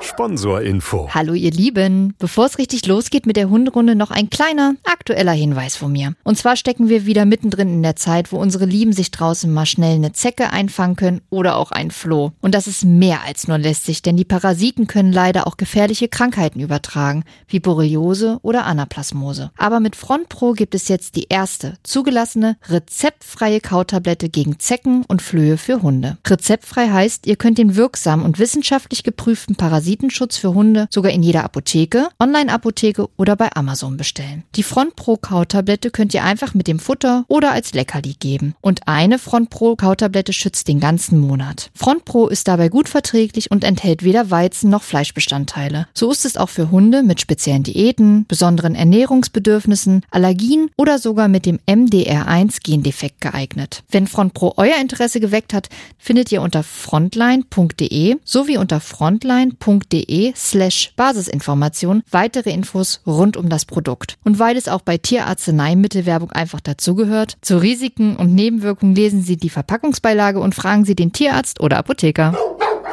[0.00, 1.08] Sponsorinfo.
[1.14, 2.14] Hallo ihr Lieben.
[2.18, 4.74] Bevor es richtig losgeht mit der Hunderunde, noch ein kleiner
[5.08, 6.14] aktueller Hinweis von mir.
[6.22, 9.64] Und zwar stecken wir wieder mittendrin in der Zeit, wo unsere Lieben sich draußen mal
[9.64, 12.32] schnell eine Zecke einfangen können oder auch ein Floh.
[12.42, 16.60] Und das ist mehr als nur lästig, denn die Parasiten können leider auch gefährliche Krankheiten
[16.60, 19.50] übertragen, wie Borreliose oder Anaplasmose.
[19.56, 25.22] Aber mit Front Pro gibt es jetzt die erste zugelassene rezeptfreie Kautablette gegen Zecken und
[25.22, 26.18] Flöhe für Hunde.
[26.26, 31.44] Rezeptfrei heißt, ihr könnt den wirksamen und wissenschaftlich geprüften Parasitenschutz für Hunde sogar in jeder
[31.44, 34.44] Apotheke, Online-Apotheke oder bei Amazon bestellen.
[34.54, 38.56] Die Front Pro Kautablette könnt ihr einfach mit dem Futter oder als Leckerli geben.
[38.60, 41.70] Und eine Front Pro Kautablette schützt den ganzen Monat.
[41.72, 45.86] Front Pro ist dabei gut verträglich und enthält weder Weizen noch Fleischbestandteile.
[45.94, 51.46] So ist es auch für Hunde mit speziellen Diäten, besonderen Ernährungsbedürfnissen, Allergien oder sogar mit
[51.46, 53.84] dem MDR1 Gendefekt geeignet.
[53.90, 60.92] Wenn Front Pro euer Interesse geweckt hat, findet ihr unter frontline.de sowie unter frontline.de slash
[60.96, 64.18] Basisinformation weitere Infos rund um das Produkt.
[64.24, 69.50] Und weil es auch bei Tierarzneimittelwerbung einfach dazugehört, zu Risiken und Nebenwirkungen lesen Sie die
[69.50, 72.34] Verpackungsbeilage und fragen Sie den Tierarzt oder Apotheker.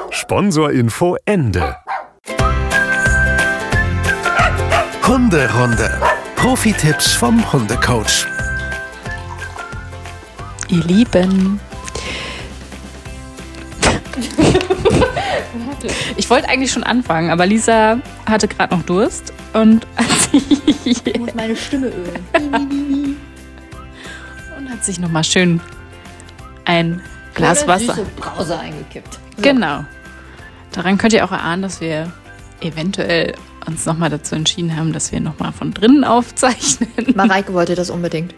[0.10, 1.78] Sponsorinfo Ende.
[5.08, 5.90] Hunderunde.
[6.36, 8.28] Profi-Tipps vom Hundecoach.
[10.68, 11.62] Ihr Lieben.
[16.18, 19.86] Ich wollte eigentlich schon anfangen, aber Lisa hatte gerade noch Durst und
[20.86, 22.26] ich muss meine Stimme ölen.
[24.58, 25.60] und hat sich noch mal schön
[26.66, 27.02] ein
[27.34, 27.98] Glas Wasser.
[28.18, 29.20] Brause eingekippt.
[29.42, 29.86] Genau.
[30.72, 32.12] Daran könnt ihr auch erahnen, dass wir
[32.62, 33.36] eventuell
[33.68, 36.90] uns noch mal dazu entschieden haben, dass wir noch mal von drinnen aufzeichnen.
[37.16, 38.34] Mareike wollte das unbedingt.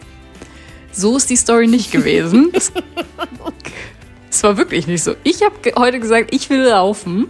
[0.92, 2.50] So ist die Story nicht gewesen.
[4.30, 5.14] Es- war wirklich nicht so.
[5.24, 7.26] Ich habe heute gesagt, ich will laufen.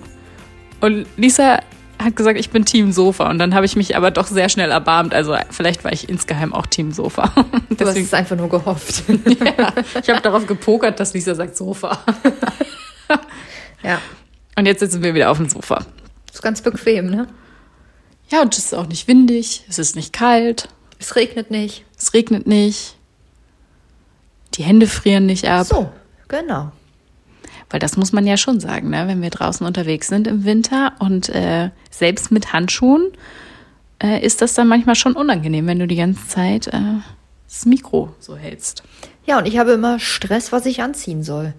[0.81, 1.61] Und Lisa
[2.01, 3.29] hat gesagt, ich bin Team Sofa.
[3.31, 5.13] Und dann habe ich mich aber doch sehr schnell erbarmt.
[5.15, 7.33] Also vielleicht war ich insgeheim auch Team Sofa.
[7.71, 9.05] Du hast Deswegen, es einfach nur gehofft.
[9.09, 11.99] ja, ich habe darauf gepokert, dass Lisa sagt Sofa.
[13.83, 14.01] ja,
[14.57, 15.85] Und jetzt sitzen wir wieder auf dem Sofa.
[16.33, 17.29] ist ganz bequem, ne?
[18.31, 20.69] Ja, und es ist auch nicht windig, es ist nicht kalt,
[20.99, 21.85] Es regnet nicht.
[21.97, 22.97] es regnet nicht,
[24.55, 25.67] die Hände frieren nicht ab.
[25.67, 25.91] So,
[26.29, 26.73] genau.
[27.71, 29.07] Weil das muss man ja schon sagen, ne?
[29.07, 33.09] wenn wir draußen unterwegs sind im Winter und äh, selbst mit Handschuhen
[34.03, 36.81] äh, ist das dann manchmal schon unangenehm, wenn du die ganze Zeit äh,
[37.47, 38.83] das Mikro so hältst.
[39.27, 41.53] Ja, und ich habe immer Stress, was ich anziehen soll.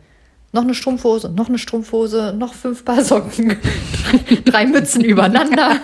[0.51, 3.57] Noch eine Strumpfhose, noch eine Strumpfhose, noch fünf Paar Socken,
[4.45, 5.79] drei, Mützen übereinander.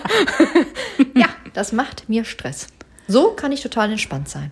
[1.14, 2.66] ja, das macht mir Stress.
[3.06, 4.50] So kann ich total entspannt sein.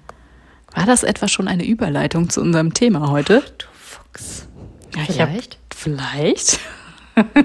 [0.73, 3.43] War das etwa schon eine Überleitung zu unserem Thema heute?
[3.59, 4.47] Du Fuchs.
[4.97, 5.59] Ja, Vielleicht.
[5.85, 6.61] Vielleicht.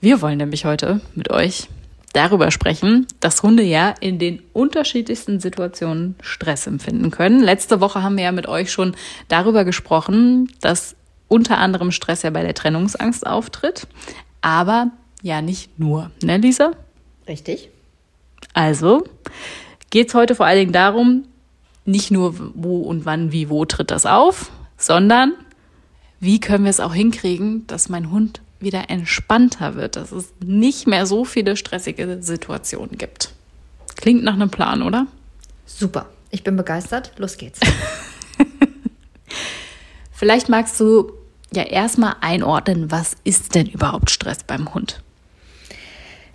[0.00, 1.68] Wir wollen nämlich heute mit euch
[2.12, 7.40] darüber sprechen, dass Hunde ja in den unterschiedlichsten Situationen Stress empfinden können.
[7.40, 8.94] Letzte Woche haben wir ja mit euch schon
[9.26, 10.94] darüber gesprochen, dass
[11.26, 13.88] unter anderem Stress ja bei der Trennungsangst auftritt.
[14.42, 14.92] Aber
[15.22, 16.70] ja nicht nur, ne Lisa?
[17.26, 17.68] Richtig.
[18.54, 19.02] Also
[19.90, 21.24] geht es heute vor allen Dingen darum,
[21.84, 25.34] nicht nur wo und wann, wie, wo tritt das auf, sondern
[26.20, 30.86] wie können wir es auch hinkriegen, dass mein Hund wieder entspannter wird, dass es nicht
[30.86, 33.32] mehr so viele stressige Situationen gibt.
[33.96, 35.06] Klingt nach einem Plan, oder?
[35.66, 36.10] Super.
[36.30, 37.12] Ich bin begeistert.
[37.16, 37.58] Los geht's.
[40.12, 41.12] Vielleicht magst du
[41.52, 45.00] ja erstmal einordnen, was ist denn überhaupt Stress beim Hund?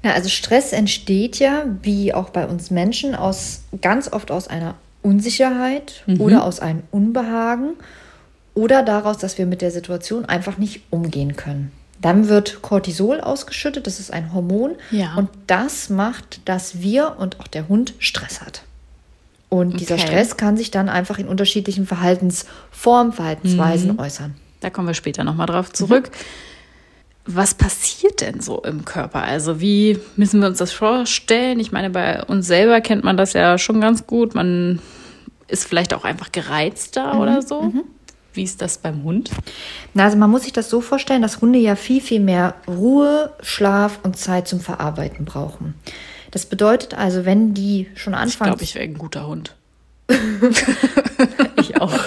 [0.01, 4.75] Na, also Stress entsteht ja, wie auch bei uns Menschen, aus ganz oft aus einer
[5.03, 7.75] Unsicherheit oder aus einem Unbehagen
[8.55, 11.71] oder daraus, dass wir mit der Situation einfach nicht umgehen können.
[12.01, 14.75] Dann wird Cortisol ausgeschüttet, das ist ein Hormon.
[14.91, 15.16] Ja.
[15.16, 18.63] Und das macht, dass wir und auch der Hund Stress hat.
[19.49, 20.07] Und dieser Okay.
[20.07, 24.35] Stress kann sich dann einfach in unterschiedlichen Verhaltensformen, Verhaltensweisen äußern.
[24.59, 26.09] Da kommen wir später nochmal drauf zurück.
[27.27, 29.24] Was passiert denn so im Körper?
[29.24, 31.59] Also wie müssen wir uns das vorstellen?
[31.59, 34.35] Ich meine, bei uns selber kennt man das ja schon ganz gut.
[34.35, 34.80] Man
[35.47, 37.74] ist vielleicht auch einfach gereizter oder so.
[38.35, 39.31] Wie ist das beim Hund?
[39.93, 43.33] Na, also man muss sich das so vorstellen, dass Hunde ja viel, viel mehr Ruhe,
[43.41, 45.75] Schlaf und Zeit zum Verarbeiten brauchen.
[46.31, 49.55] Das bedeutet also, wenn die schon Ich anfangen, glaube, ich wäre ein guter Hund.
[51.57, 51.97] ich auch.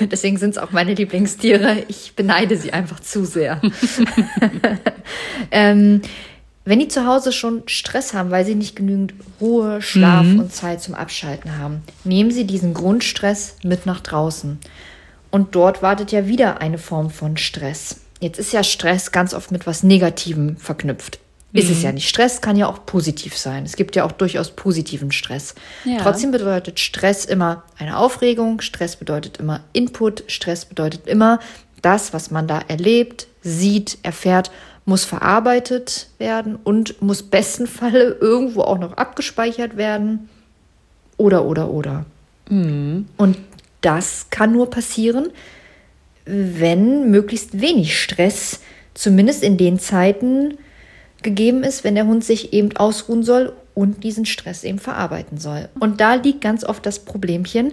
[0.00, 1.84] Deswegen sind es auch meine Lieblingstiere.
[1.88, 3.60] Ich beneide sie einfach zu sehr.
[5.50, 6.02] ähm,
[6.64, 10.80] wenn die zu Hause schon Stress haben, weil sie nicht genügend Ruhe, Schlaf und Zeit
[10.80, 14.58] zum Abschalten haben, nehmen sie diesen Grundstress mit nach draußen.
[15.30, 18.00] Und dort wartet ja wieder eine Form von Stress.
[18.20, 21.18] Jetzt ist ja Stress ganz oft mit was Negativem verknüpft.
[21.52, 22.08] Ist es ja nicht.
[22.08, 23.64] Stress kann ja auch positiv sein.
[23.64, 25.54] Es gibt ja auch durchaus positiven Stress.
[25.84, 25.98] Ja.
[25.98, 28.60] Trotzdem bedeutet Stress immer eine Aufregung.
[28.60, 30.24] Stress bedeutet immer Input.
[30.26, 31.38] Stress bedeutet immer,
[31.80, 34.50] das, was man da erlebt, sieht, erfährt,
[34.86, 40.28] muss verarbeitet werden und muss besten Falle irgendwo auch noch abgespeichert werden.
[41.16, 42.04] Oder, oder, oder.
[43.16, 43.38] Und
[43.80, 45.30] das kann nur passieren,
[46.26, 48.60] wenn möglichst wenig Stress,
[48.94, 50.58] zumindest in den Zeiten,
[51.22, 55.68] gegeben ist, wenn der Hund sich eben ausruhen soll und diesen Stress eben verarbeiten soll.
[55.80, 57.72] Und da liegt ganz oft das Problemchen,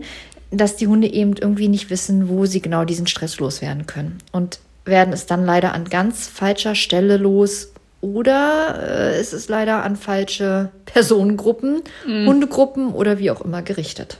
[0.49, 4.17] dass die Hunde eben irgendwie nicht wissen, wo sie genau diesen Stress loswerden können.
[4.31, 9.83] Und werden es dann leider an ganz falscher Stelle los oder äh, ist es leider
[9.83, 14.19] an falsche Personengruppen, Hundegruppen oder wie auch immer gerichtet.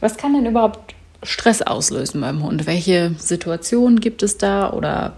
[0.00, 2.66] Was kann denn überhaupt Stress auslösen beim Hund?
[2.66, 5.14] Welche Situationen gibt es da oder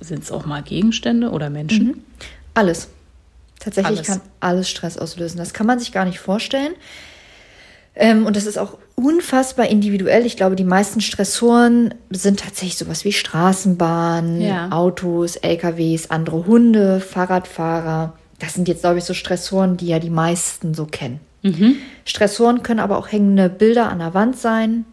[0.00, 2.04] sind es auch mal Gegenstände oder Menschen?
[2.52, 2.88] Alles.
[3.60, 4.06] Tatsächlich Alles.
[4.06, 5.38] kann alles Stress auslösen.
[5.38, 6.74] Das kann man sich gar nicht vorstellen.
[7.94, 10.24] Ähm, und das ist auch unfassbar individuell.
[10.26, 14.70] Ich glaube, die meisten Stressoren sind tatsächlich sowas wie Straßenbahnen, Ja.
[14.70, 18.12] Autos, LKWs, andere Hunde, Fahrradfahrer.
[18.38, 21.20] Das sind jetzt, glaube ich, so Stressoren, die ja die meisten so kennen.
[22.06, 24.86] Stressoren können aber auch hängende Bilder an der Wand sein.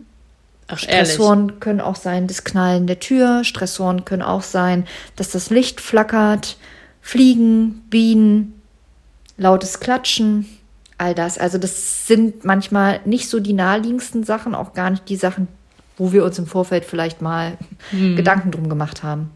[0.68, 1.14] Ach, ehrlich?
[1.14, 3.46] Stressoren können auch sein, das Knallen der Tür.
[3.46, 6.58] Stressoren können auch sein, dass das Licht flackert,
[7.02, 8.62] Fliegen, Bienen,
[9.38, 10.46] lautes Klatschen,
[11.02, 11.38] all das.
[11.38, 15.48] Also das sind manchmal nicht so die naheliegendsten Sachen, auch gar nicht die Sachen,
[15.98, 17.58] wo wir uns im Vorfeld vielleicht mal
[17.92, 19.32] Gedanken drum gemacht haben.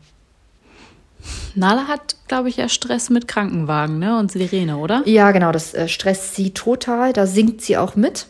[1.55, 4.19] Nala hat, glaube ich, ja Stress mit Krankenwagen ne?
[4.19, 5.01] und Sirene, oder?
[5.05, 7.13] Ja, genau, das äh, stresst sie total.
[7.13, 8.27] Da singt sie auch mit.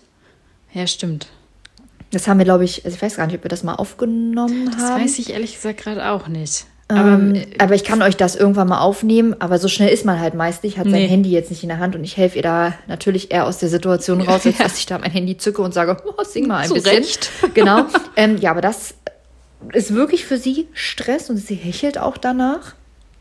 [0.73, 1.27] Ja, stimmt.
[2.11, 4.71] Das haben wir, glaube ich, also ich weiß gar nicht, ob wir das mal aufgenommen
[4.71, 5.03] Das haben.
[5.03, 6.65] weiß ich ehrlich gesagt gerade auch nicht.
[6.87, 10.35] Ähm, aber ich kann euch das irgendwann mal aufnehmen, aber so schnell ist man halt
[10.35, 10.91] meist nicht, hat Nee.
[10.91, 13.57] sein Handy jetzt nicht in der Hand und ich helfe ihr da natürlich eher aus
[13.57, 14.63] der Situation raus, als Ja.
[14.65, 16.97] dass ich da mein Handy zücke und sage, oh, sing mal ein Zu bisschen.
[16.97, 17.31] Recht.
[17.55, 17.85] Genau.
[18.15, 18.93] ähm, ja, aber das
[19.73, 22.75] ist wirklich für sie Stress und sie hechelt auch danach,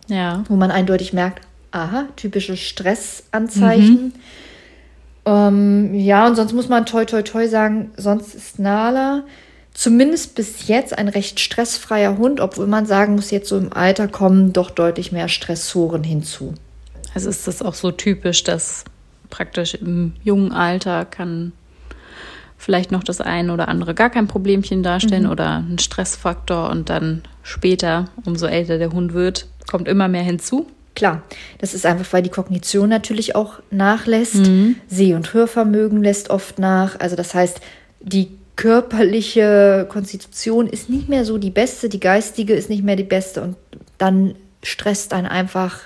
[0.09, 0.45] Ja.
[0.49, 1.41] wo man eindeutig merkt,
[1.71, 4.13] aha, typische Stressanzeichen.
[5.27, 9.23] Ähm, ja, und sonst muss man toi toi toi sagen, sonst ist Nala
[9.75, 14.09] zumindest bis jetzt ein recht stressfreier Hund, obwohl man sagen muss, jetzt so im Alter
[14.09, 16.55] kommen doch deutlich mehr Stressoren hinzu.
[17.15, 18.85] Also ist das auch so typisch, dass
[19.31, 21.53] praktisch im jungen Alter kann
[22.57, 27.23] vielleicht noch das eine oder andere gar kein Problemchen darstellen oder ein Stressfaktor und dann
[27.43, 30.67] später, umso älter der Hund wird, kommt immer mehr hinzu.
[30.95, 31.23] Klar,
[31.59, 34.37] das ist einfach, weil die Kognition natürlich auch nachlässt.
[34.87, 36.99] Seh- und Hörvermögen lässt oft nach.
[37.01, 37.61] Also das heißt,
[38.01, 43.03] die körperliche Konstitution ist nicht mehr so die beste, die geistige ist nicht mehr die
[43.03, 43.57] beste und
[43.99, 45.81] dann stresst einen einfach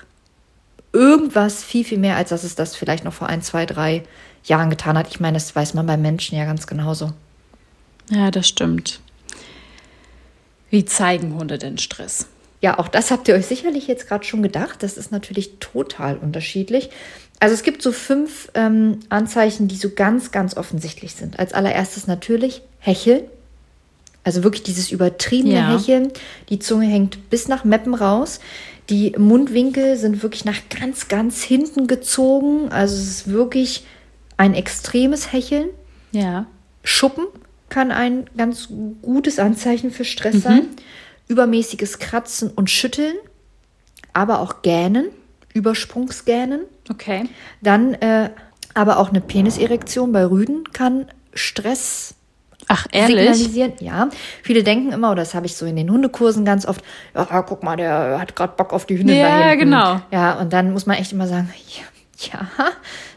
[0.93, 4.03] irgendwas viel, viel mehr, als dass es das vielleicht noch vor ein, zwei, drei
[4.43, 5.07] Jahren getan hat.
[5.09, 7.11] Ich meine, das weiß man beim Menschen ja ganz genauso.
[8.09, 8.99] Ja, das stimmt.
[10.69, 12.27] Wie zeigen Hunde denn Stress?
[12.61, 14.83] Ja, auch das habt ihr euch sicherlich jetzt gerade schon gedacht.
[14.83, 16.89] Das ist natürlich total unterschiedlich.
[17.39, 21.39] Also es gibt so fünf ähm, Anzeichen, die so ganz, ganz offensichtlich sind.
[21.39, 23.23] Als allererstes natürlich Hecheln.
[24.23, 25.77] Also wirklich dieses übertriebene Ja.
[25.77, 26.11] Hecheln.
[26.49, 28.39] Die Zunge hängt bis nach Meppen raus.
[28.89, 32.69] Die Mundwinkel sind wirklich nach ganz, ganz hinten gezogen.
[32.71, 33.85] Also es ist wirklich
[34.35, 35.69] ein extremes Hecheln.
[36.11, 36.47] Ja.
[36.83, 37.25] Schuppen
[37.69, 38.69] kann ein ganz
[39.01, 40.67] gutes Anzeichen für Stress sein.
[41.27, 43.15] Übermäßiges Kratzen und Schütteln,
[44.13, 45.05] aber auch Gähnen,
[45.53, 46.61] Übersprungsgähnen.
[46.89, 47.29] Okay.
[47.61, 48.29] Dann äh,
[48.73, 52.15] aber auch eine Peniserektion bei Rüden kann Stress
[52.67, 53.17] Ach, ehrlich?
[53.35, 53.73] signalisieren.
[53.79, 54.09] Ja,
[54.43, 56.83] viele denken immer, oder das habe ich so in den Hundekursen ganz oft,
[57.15, 59.59] ja, guck mal, der hat gerade Bock auf die Hündin Ja, da hinten.
[59.65, 60.01] genau.
[60.11, 61.51] Ja, und dann muss man echt immer sagen,
[62.19, 62.29] ja,
[62.59, 62.67] ja,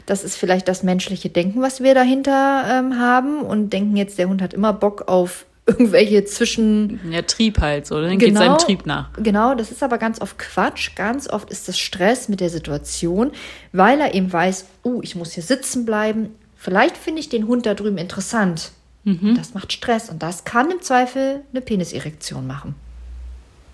[0.05, 4.27] das ist vielleicht das menschliche Denken, was wir dahinter ähm, haben und denken jetzt, der
[4.27, 8.01] Hund hat immer Bock auf irgendwelche zwischen Ja, Trieb halt so.
[8.01, 9.09] Dann geht seinem Trieb nach.
[9.13, 10.95] Genau, das ist aber ganz oft Quatsch.
[10.95, 13.31] Ganz oft ist das Stress mit der Situation,
[13.71, 16.29] weil er eben weiß, oh, ich muss hier sitzen bleiben.
[16.57, 18.71] Vielleicht finde ich den Hund da drüben interessant.
[19.03, 19.35] Mhm.
[19.35, 22.75] Das macht Stress und das kann im Zweifel eine Peniserektion machen.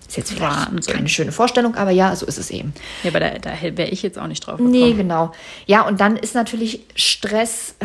[0.08, 0.94] Ist jetzt vielleicht Wahnsinn.
[0.94, 2.72] keine schöne Vorstellung, aber ja, so ist es eben.
[3.04, 4.72] Ja, aber da, da wäre ich jetzt auch nicht drauf gekommen.
[4.72, 5.30] Nee, genau.
[5.66, 7.76] Ja, und dann ist natürlich Stress,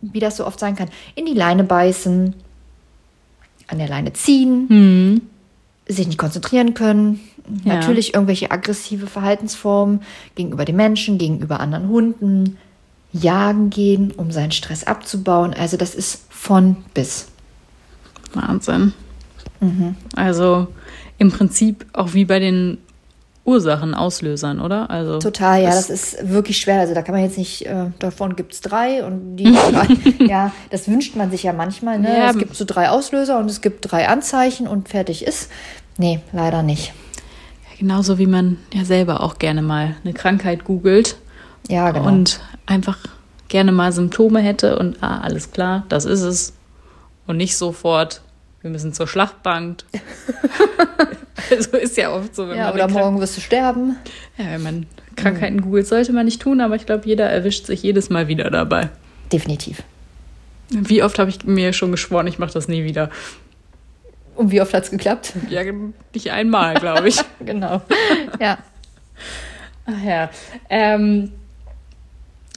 [0.00, 2.34] wie das so oft sein kann, in die Leine beißen,
[3.68, 5.20] an der Leine ziehen,
[5.86, 7.20] sich nicht konzentrieren können.
[7.64, 7.76] Ja.
[7.76, 10.00] Natürlich irgendwelche aggressive Verhaltensformen
[10.34, 12.58] gegenüber den Menschen, gegenüber anderen Hunden,
[13.12, 15.54] jagen gehen, um seinen Stress abzubauen.
[15.54, 17.28] Also das ist von bis.
[18.34, 18.92] Wahnsinn.
[19.60, 19.94] Mhm.
[20.14, 20.68] Also
[21.16, 22.78] im Prinzip auch wie bei den
[23.48, 24.90] Ursachen, Auslösern, oder?
[24.90, 26.80] Also Total, ja, das ist wirklich schwer.
[26.80, 29.88] Also da kann man jetzt nicht, äh, davon gibt es drei und die drei,
[30.26, 31.98] ja, das wünscht man sich ja manchmal.
[31.98, 32.16] Ne?
[32.16, 32.30] Ja.
[32.30, 35.50] Es gibt so drei Auslöser und es gibt drei Anzeichen und fertig ist.
[35.96, 36.92] Nee, leider nicht.
[37.78, 41.16] genauso wie man ja selber auch gerne mal eine Krankheit googelt
[41.68, 42.06] Ja, genau.
[42.06, 42.98] und einfach
[43.48, 46.52] gerne mal Symptome hätte und ah, alles klar, das ist es.
[47.26, 48.20] Und nicht sofort,
[48.62, 49.84] wir müssen zur Schlachtbank.
[51.50, 53.96] also ist ja oft so, wenn ja, man oder morgen wirst du sterben.
[54.36, 54.86] ja, wenn man
[55.16, 58.50] Krankheiten googelt, sollte man nicht tun, aber ich glaube, jeder erwischt sich jedes Mal wieder
[58.50, 58.88] dabei.
[59.32, 59.82] Definitiv.
[60.70, 63.10] Wie oft habe ich mir schon geschworen, ich mache das nie wieder.
[64.36, 65.32] Und wie oft hat es geklappt?
[65.48, 65.62] Ja,
[66.14, 67.20] nicht einmal, glaube ich.
[67.44, 67.82] genau.
[68.38, 68.58] Ja.
[69.86, 70.30] Ach ja.
[70.68, 71.32] Ähm,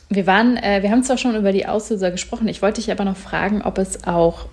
[0.09, 3.05] wir waren, äh, wir haben zwar schon über die Auslöser gesprochen, ich wollte dich aber
[3.05, 4.45] noch fragen, ob es auch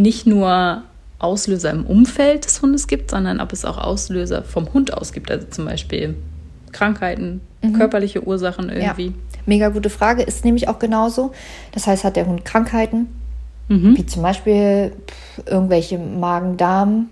[0.00, 0.82] nicht nur
[1.18, 5.30] Auslöser im Umfeld des Hundes gibt, sondern ob es auch Auslöser vom Hund aus gibt.
[5.30, 6.14] Also zum Beispiel
[6.72, 7.40] Krankheiten,
[7.76, 9.06] körperliche Ursachen irgendwie.
[9.06, 9.12] Ja.
[9.46, 10.22] Mega gute Frage.
[10.22, 11.32] Ist nämlich auch genauso.
[11.72, 13.08] Das heißt, hat der Hund Krankheiten,
[13.68, 13.96] Mhm.
[13.96, 14.92] wie zum Beispiel
[15.46, 17.06] irgendwelche Magen-Darm-Sachen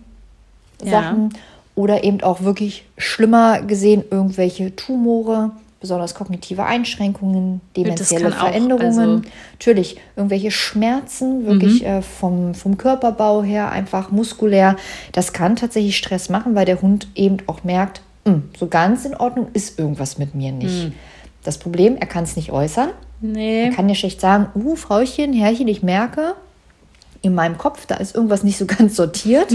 [1.30, 1.38] Ja.
[1.74, 8.98] oder eben auch wirklich schlimmer gesehen irgendwelche Tumore, besonders kognitive Einschränkungen, dementielle kann auch, Veränderungen,
[8.98, 11.86] also- natürlich irgendwelche Schmerzen, wirklich Mhm.
[11.86, 14.76] äh, vom, vom Körperbau her, einfach muskulär.
[15.12, 19.14] Das kann tatsächlich Stress machen, weil der Hund eben auch merkt, "Hm, so ganz in
[19.14, 20.86] Ordnung ist irgendwas mit mir nicht.
[20.86, 20.92] Mhm.
[21.44, 22.90] Das Problem, er kann es nicht äußern.
[23.20, 23.64] Nee.
[23.64, 26.34] Er kann ja schlecht sagen, uh, Frauchen, Herrchen, ich merke,
[27.22, 29.52] in meinem Kopf, da ist irgendwas nicht so ganz sortiert.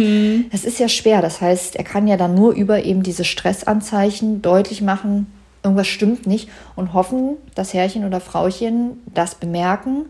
[0.52, 1.22] Das ist ja schwer.
[1.22, 5.28] Das heißt, er kann ja dann nur über eben diese Stressanzeichen deutlich machen,
[5.64, 10.06] irgendwas stimmt nicht und hoffen, dass Herrchen oder Frauchen das bemerken,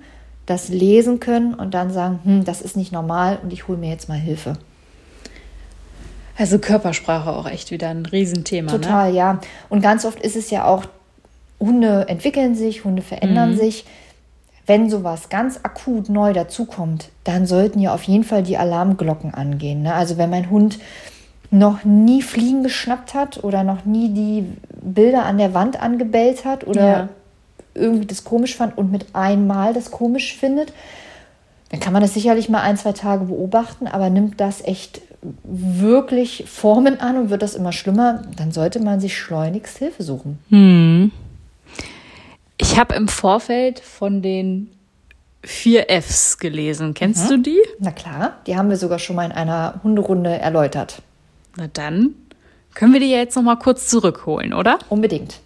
[0.45, 3.89] das lesen können und dann sagen, hm, das ist nicht normal und ich hole mir
[3.89, 4.57] jetzt mal Hilfe.
[6.37, 8.71] Also Körpersprache auch echt wieder ein Riesenthema.
[8.71, 8.81] Ne?
[8.81, 9.39] Total, ja.
[9.69, 10.85] Und ganz oft ist es ja auch,
[11.59, 13.85] Hunde entwickeln sich, Hunde verändern sich.
[14.65, 19.83] Wenn sowas ganz akut neu dazukommt, dann sollten ja auf jeden Fall die Alarmglocken angehen.
[19.83, 19.93] Ne?
[19.93, 20.79] Also wenn mein Hund
[21.53, 24.45] noch nie Fliegen geschnappt hat oder noch nie die
[24.81, 27.09] Bilder an der Wand angebellt hat oder Ja.
[27.75, 30.73] irgendwie das komisch fand und mit einmal das komisch findet,
[31.69, 35.01] dann kann man das sicherlich mal ein, zwei Tage beobachten, aber nimmt das echt
[35.43, 40.39] wirklich Formen an und wird das immer schlimmer, dann sollte man sich schleunigst Hilfe suchen.
[42.57, 44.69] Ich habe im Vorfeld von den
[45.43, 46.93] vier Fs gelesen.
[46.93, 47.59] Kennst du die?
[47.79, 51.01] Na klar, die haben wir sogar schon mal in einer Hunderunde erläutert.
[51.55, 52.15] Na dann
[52.73, 54.79] können wir die ja jetzt noch mal kurz zurückholen, oder?
[54.89, 55.39] Unbedingt.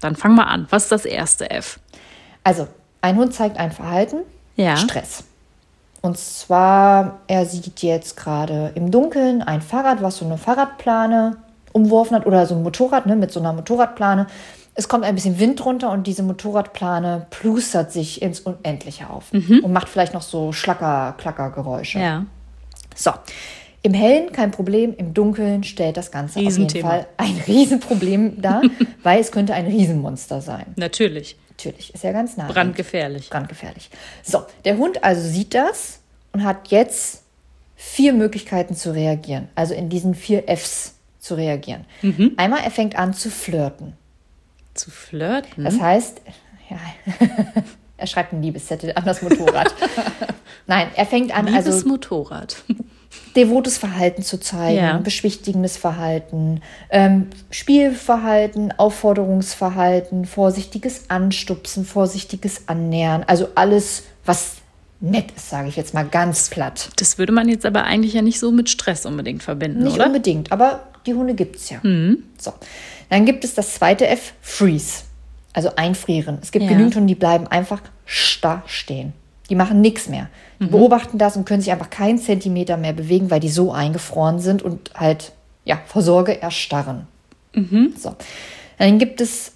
[0.00, 0.66] Dann fang mal an.
[0.70, 1.80] Was ist das erste F?
[2.44, 2.68] Also,
[3.00, 4.18] ein Hund zeigt ein Verhalten,
[4.56, 4.76] Ja.
[4.76, 5.24] Stress.
[6.00, 11.36] Und zwar, er sieht jetzt gerade im Dunkeln ein Fahrrad, was so eine Fahrradplane
[11.72, 14.26] umworfen hat oder so ein Motorrad ne, mit so einer Motorradplane.
[14.74, 19.72] Es kommt ein bisschen Wind runter und diese Motorradplane plustert sich ins Unendliche auf und
[19.72, 21.98] macht vielleicht noch so Schlacker-Klacker-Geräusche.
[22.00, 22.24] Ja.
[22.96, 23.12] So,
[23.82, 26.82] im Hellen kein Problem, im Dunkeln stellt das Ganze auf jeden.
[26.82, 28.62] Fall ein Riesenproblem dar,
[29.02, 30.66] weil es könnte ein Riesenmonster sein.
[30.76, 31.36] Natürlich.
[31.50, 32.46] Natürlich, ist ja ganz nah.
[32.48, 33.28] Brandgefährlich.
[33.28, 33.90] Brandgefährlich.
[34.22, 36.00] So, der Hund also sieht das
[36.32, 37.22] und hat jetzt
[37.76, 39.48] vier Möglichkeiten zu reagieren.
[39.54, 41.84] Also in diesen vier Fs zu reagieren.
[42.00, 42.32] Mhm.
[42.36, 43.92] Einmal, er fängt an zu flirten.
[44.74, 45.64] Zu flirten?
[45.64, 46.22] Das heißt,
[46.70, 46.78] ja,
[47.96, 49.74] er schreibt einen Liebeszettel an das Motorrad.
[50.66, 52.56] Nein, er fängt an, Liebes also Motorrad.
[53.36, 54.98] Devotes Verhalten zu zeigen, Ja.
[54.98, 56.60] beschwichtigendes Verhalten,
[56.90, 63.24] ähm, Spielverhalten, Aufforderungsverhalten, vorsichtiges Anstupsen, vorsichtiges Annähern.
[63.26, 64.56] Also alles, was
[65.00, 66.90] nett ist, sage ich jetzt mal ganz platt.
[66.96, 70.06] Das würde man jetzt aber eigentlich ja nicht so mit Stress unbedingt verbinden, Nicht oder?
[70.06, 71.80] unbedingt, aber die Hunde gibt es ja.
[72.38, 72.52] So.
[73.10, 75.02] Dann gibt es das zweite F, Freeze.
[75.54, 76.38] Also einfrieren.
[76.40, 76.70] Es gibt Ja.
[76.70, 79.12] genügend Hunde, die bleiben einfach starr stehen.
[79.52, 80.30] Die machen nichts mehr.
[80.60, 84.38] Die beobachten das und können sich einfach keinen Zentimeter mehr bewegen, weil die so eingefroren
[84.38, 85.32] sind und halt,
[85.66, 87.06] ja, vor Sorge erstarren.
[87.98, 88.16] So.
[88.78, 89.52] Dann gibt es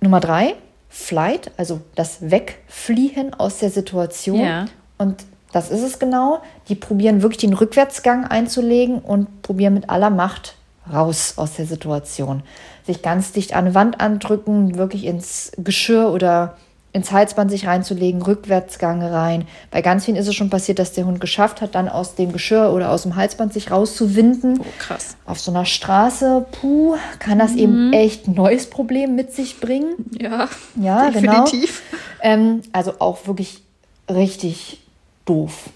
[0.00, 0.54] Nummer drei,
[0.88, 4.38] Flight, also das Wegfliehen aus der Situation.
[4.38, 4.66] Ja.
[4.96, 6.40] Und das ist es genau.
[6.68, 10.54] Die probieren wirklich den Rückwärtsgang einzulegen und probieren mit aller Macht
[10.88, 12.44] raus aus der Situation.
[12.86, 16.56] Sich ganz dicht an eine Wand andrücken, wirklich ins Geschirr oder
[16.96, 19.46] ins Halsband sich reinzulegen, Rückwärtsgang rein.
[19.70, 22.32] Bei ganz vielen ist es schon passiert, dass der Hund geschafft hat, dann aus dem
[22.32, 24.58] Geschirr oder aus dem Halsband sich rauszuwinden.
[24.60, 25.16] Oh, krass.
[25.26, 29.94] Auf so einer Straße, puh, kann das eben echt ein neues Problem mit sich bringen.
[30.18, 30.48] Ja,
[30.80, 31.44] Ja, genau.
[31.44, 31.82] definitiv.
[32.22, 33.62] Ähm, also auch wirklich
[34.10, 34.80] richtig
[35.26, 35.68] doof.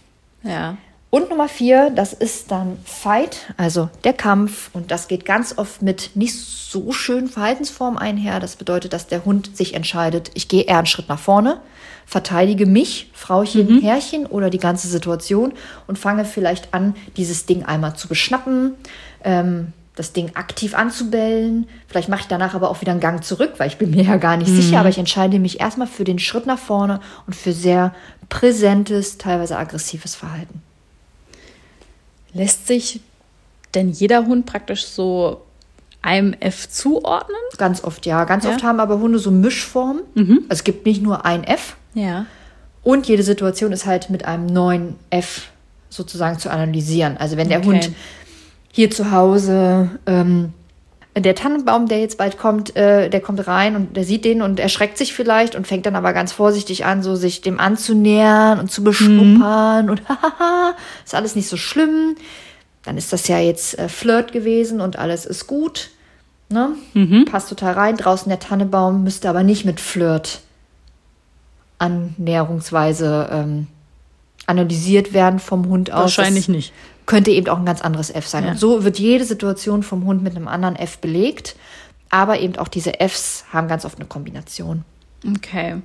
[0.43, 0.79] Ja.
[1.11, 4.71] Und Nummer vier, das ist dann Fight, also der Kampf.
[4.73, 8.39] Und das geht ganz oft mit nicht so schönen Verhaltensformen einher.
[8.39, 11.61] Das bedeutet, dass der Hund sich entscheidet, ich gehe eher einen Schritt nach vorne,
[12.07, 13.81] verteidige mich, Frauchen, mhm.
[13.81, 15.53] Herrchen oder die ganze Situation
[15.89, 18.75] und fange vielleicht an, dieses Ding einmal zu beschnappen,
[19.25, 21.67] ähm, das Ding aktiv anzubellen.
[21.89, 24.17] Vielleicht mache ich danach aber auch wieder einen Gang zurück, weil ich bin mir ja
[24.17, 24.63] gar nicht mhm.
[24.63, 24.79] sicher.
[24.79, 27.93] Aber ich entscheide mich erstmal für den Schritt nach vorne und für sehr
[28.29, 30.63] präsentes, teilweise aggressives Verhalten.
[32.33, 33.01] Lässt sich
[33.75, 35.43] denn jeder Hund praktisch so
[36.03, 37.37] einem F zuordnen?
[37.57, 38.25] Ganz oft, ja.
[38.25, 38.51] Ganz ja.
[38.51, 40.03] oft haben aber Hunde so Mischformen.
[40.15, 40.45] Mhm.
[40.49, 41.77] Also es gibt nicht nur ein F.
[41.95, 42.27] Ja.
[42.83, 45.49] Und jede Situation ist halt mit einem neuen F
[45.91, 47.17] sozusagen zu analysieren.
[47.17, 47.69] Also wenn der okay.
[47.69, 47.91] Hund
[48.73, 50.53] hier zu Hause ähm,
[51.17, 54.61] der Tannenbaum, der jetzt bald kommt, äh, der kommt rein und der sieht den und
[54.61, 58.71] erschreckt sich vielleicht und fängt dann aber ganz vorsichtig an, so sich dem anzunähern und
[58.71, 59.91] zu beschnuppern mhm.
[59.91, 62.15] und hahaha, ist alles nicht so schlimm.
[62.85, 65.91] Dann ist das ja jetzt äh, Flirt gewesen und alles ist gut.
[66.49, 66.71] Ne?
[66.95, 67.25] Mhm.
[67.25, 67.97] Passt total rein.
[67.97, 70.41] Draußen der Tannenbaum müsste aber nicht mit Flirt
[71.79, 73.67] annäherungsweise ähm,
[74.47, 76.17] analysiert werden vom Hund aus.
[76.17, 76.73] Wahrscheinlich das, nicht
[77.11, 78.45] könnte eben auch ein ganz anderes F sein.
[78.45, 78.51] Ja.
[78.53, 81.57] Und so wird jede Situation vom Hund mit einem anderen F belegt.
[82.09, 84.85] Aber eben auch diese Fs haben ganz oft eine Kombination.
[85.37, 85.83] Okay.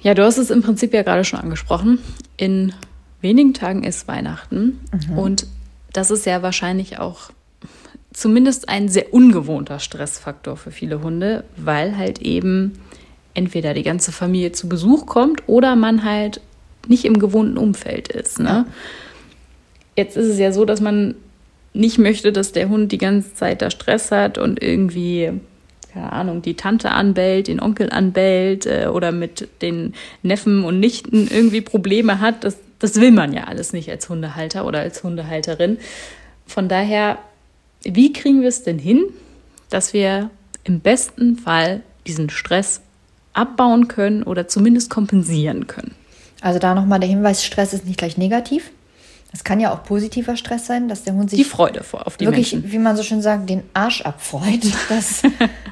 [0.00, 1.98] Ja, du hast es im Prinzip ja gerade schon angesprochen.
[2.38, 2.72] In
[3.20, 4.80] wenigen Tagen ist Weihnachten.
[5.08, 5.18] Mhm.
[5.18, 5.46] Und
[5.92, 7.30] das ist ja wahrscheinlich auch
[8.14, 12.80] zumindest ein sehr ungewohnter Stressfaktor für viele Hunde, weil halt eben
[13.34, 16.40] entweder die ganze Familie zu Besuch kommt oder man halt
[16.88, 18.38] nicht im gewohnten Umfeld ist.
[18.38, 18.48] Ne?
[18.48, 18.66] Ja.
[19.96, 21.14] Jetzt ist es ja so, dass man
[21.74, 25.32] nicht möchte, dass der Hund die ganze Zeit da Stress hat und irgendwie,
[25.92, 31.28] keine Ahnung, die Tante anbellt, den Onkel anbellt äh, oder mit den Neffen und Nichten
[31.30, 32.44] irgendwie Probleme hat.
[32.44, 35.78] Das, das will man ja alles nicht als Hundehalter oder als Hundehalterin.
[36.46, 37.18] Von daher,
[37.84, 39.04] wie kriegen wir es denn hin,
[39.70, 40.30] dass wir
[40.64, 42.82] im besten Fall diesen Stress
[43.32, 45.94] abbauen können oder zumindest kompensieren können?
[46.42, 48.70] Also da nochmal der Hinweis, Stress ist nicht gleich negativ.
[49.32, 52.18] Es kann ja auch positiver Stress sein, dass der Hund sich die Freude vor auf
[52.18, 52.70] die wirklich, Menschen.
[52.70, 55.22] wie man so schön sagt, den Arsch abfreut, dass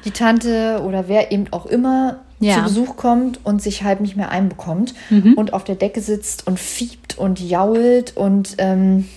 [0.03, 2.55] die Tante oder wer eben auch immer ja.
[2.55, 5.33] zu Besuch kommt und sich halb nicht mehr einbekommt mhm.
[5.33, 9.07] und auf der Decke sitzt und fiebt und jault und ähm,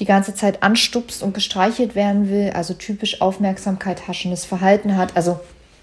[0.00, 5.16] die ganze Zeit anstupst und gestreichelt werden will, also typisch Aufmerksamkeit haschendes Verhalten hat.
[5.16, 5.38] Also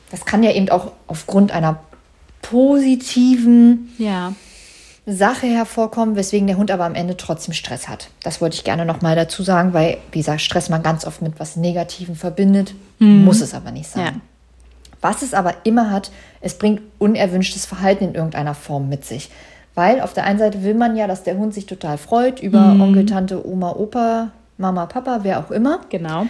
[0.09, 1.79] das kann ja eben auch aufgrund einer
[2.41, 4.33] positiven ja.
[5.15, 8.09] Sache hervorkommen, weswegen der Hund aber am Ende trotzdem Stress hat.
[8.23, 11.39] Das wollte ich gerne nochmal dazu sagen, weil, wie gesagt, Stress man ganz oft mit
[11.39, 13.25] was Negativem verbindet, mhm.
[13.25, 14.05] muss es aber nicht sein.
[14.05, 14.11] Ja.
[15.01, 19.29] Was es aber immer hat, es bringt unerwünschtes Verhalten in irgendeiner Form mit sich.
[19.73, 22.59] Weil auf der einen Seite will man ja, dass der Hund sich total freut über
[22.59, 22.81] mhm.
[22.81, 25.79] Onkel, Tante, Oma, Opa, Mama, Papa, wer auch immer.
[25.89, 26.27] Genau.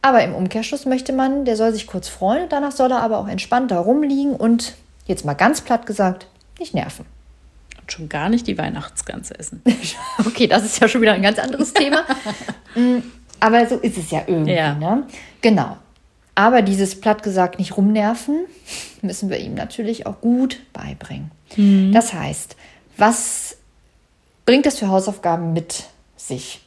[0.00, 3.28] Aber im Umkehrschluss möchte man, der soll sich kurz freuen, danach soll er aber auch
[3.28, 4.76] entspannt da rumliegen und,
[5.06, 6.28] jetzt mal ganz platt gesagt,
[6.58, 7.04] nicht nerven
[7.92, 9.62] schon gar nicht die Weihnachtsgans essen.
[10.26, 12.04] okay, das ist ja schon wieder ein ganz anderes Thema.
[12.74, 12.98] Mm,
[13.40, 14.52] aber so ist es ja irgendwie.
[14.52, 14.74] Ja.
[14.74, 15.04] Ne?
[15.40, 15.78] Genau.
[16.34, 18.44] Aber dieses platt gesagt nicht rumnerven,
[19.02, 21.30] müssen wir ihm natürlich auch gut beibringen.
[21.56, 21.90] Mhm.
[21.92, 22.56] Das heißt,
[22.98, 23.56] was
[24.44, 25.84] bringt das für Hausaufgaben mit
[26.16, 26.60] sich?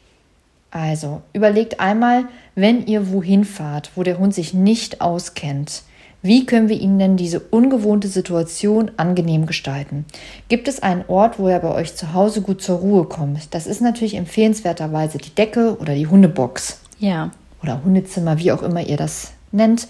[0.72, 5.84] Also überlegt einmal, wenn ihr wohin fahrt, wo der Hund sich nicht auskennt,
[6.24, 10.06] wie können wir Ihnen denn diese ungewohnte Situation angenehm gestalten?
[10.50, 13.54] Gibt es einen Ort, wo er bei euch zu Hause gut zur Ruhe kommt?
[13.56, 16.80] Das ist natürlich empfehlenswerterweise die Decke oder die Hundebox.
[17.00, 17.32] Ja.
[17.64, 19.88] Oder Hundezimmer, wie auch immer ihr das nennt.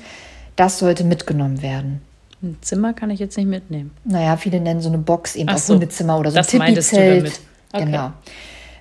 [0.55, 2.01] Das sollte mitgenommen werden.
[2.41, 3.91] Ein Zimmer kann ich jetzt nicht mitnehmen.
[4.03, 7.39] Naja, viele nennen so eine Box eben Ach auch so, Hundezimmer oder so ein Tippizelt.
[7.73, 7.85] Okay.
[7.85, 8.11] Genau.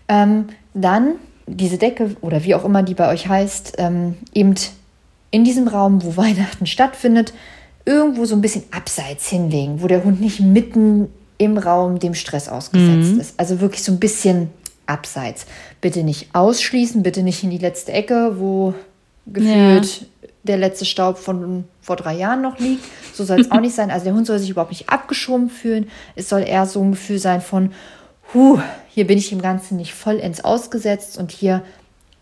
[0.08, 4.54] Ähm, dann diese Decke oder wie auch immer die bei euch heißt, ähm, eben
[5.30, 7.32] in diesem Raum, wo Weihnachten stattfindet,
[7.84, 12.48] irgendwo so ein bisschen abseits hinlegen, wo der Hund nicht mitten im Raum dem Stress
[12.48, 13.20] ausgesetzt mhm.
[13.20, 13.34] ist.
[13.38, 14.50] Also wirklich so ein bisschen
[14.86, 15.46] abseits.
[15.80, 18.74] Bitte nicht ausschließen, bitte nicht in die letzte Ecke, wo
[19.26, 20.28] gefühlt ja.
[20.42, 22.84] der letzte Staub von vor drei Jahren noch liegt.
[23.14, 23.90] So soll es auch nicht sein.
[23.90, 25.88] Also der Hund soll sich überhaupt nicht abgeschoben fühlen.
[26.16, 27.72] Es soll eher so ein Gefühl sein von,
[28.34, 31.62] huh, hier bin ich dem Ganzen nicht vollends ausgesetzt und hier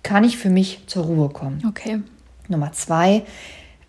[0.02, 1.62] kann ich für mich zur Ruhe kommen.
[1.68, 2.00] Okay.
[2.48, 3.22] Nummer zwei,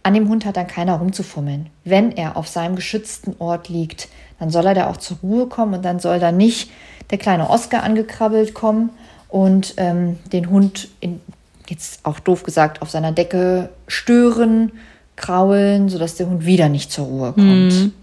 [0.04, 1.68] an dem Hund hat dann keiner rumzufummeln.
[1.84, 4.08] Wenn er auf seinem geschützten Ort liegt,
[4.40, 6.72] dann soll er da auch zur Ruhe kommen und dann soll da nicht
[7.10, 8.92] der kleine Oscar angekrabbelt kommen
[9.28, 11.20] und ähm, den Hund, in,
[11.68, 14.72] jetzt auch doof gesagt, auf seiner Decke stören,
[15.16, 17.74] kraulen, sodass der Hund wieder nicht zur Ruhe kommt.
[17.74, 17.94] Mhm.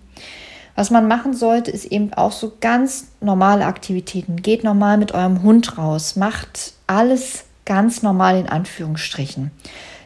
[0.74, 4.42] Was man machen sollte, ist eben auch so ganz normale Aktivitäten.
[4.42, 9.50] Geht normal mit eurem Hund raus, macht alles ganz normal in Anführungsstrichen.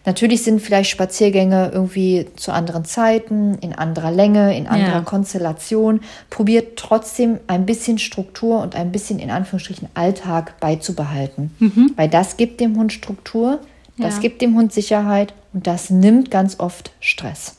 [0.07, 5.01] Natürlich sind vielleicht Spaziergänge irgendwie zu anderen Zeiten, in anderer Länge, in anderer Ja.
[5.03, 6.01] Konstellation.
[6.31, 11.51] Probiert trotzdem ein bisschen Struktur und ein bisschen in Anführungsstrichen Alltag beizubehalten.
[11.97, 13.61] Weil das gibt dem Hund Struktur,
[13.99, 14.21] das Ja.
[14.23, 17.57] gibt dem Hund Sicherheit und das nimmt ganz oft Stress.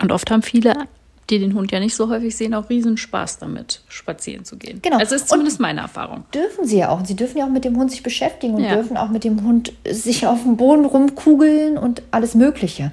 [0.00, 0.74] Und oft haben viele,
[1.30, 4.80] die den Hund ja nicht so häufig sehen, auch riesen Spaß damit, spazieren zu gehen.
[4.82, 4.98] Genau.
[4.98, 6.24] Also ist Und- zumindest meine Erfahrung.
[6.34, 6.98] Dürfen sie ja auch.
[6.98, 8.74] Und sie dürfen ja auch mit dem Hund sich beschäftigen und Ja.
[8.74, 12.90] dürfen auch mit dem Hund sich auf dem Boden rumkugeln und alles Mögliche.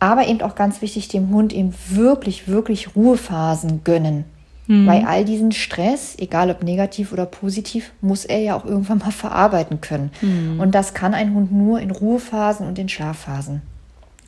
[0.00, 4.24] Aber eben auch ganz wichtig, dem Hund eben wirklich, wirklich Ruhephasen gönnen.
[4.68, 9.10] Bei all diesen Stress, egal ob negativ oder positiv, muss er ja auch irgendwann mal
[9.10, 10.10] verarbeiten können.
[10.58, 13.60] Und das kann ein Hund nur in Ruhephasen und in Schlafphasen.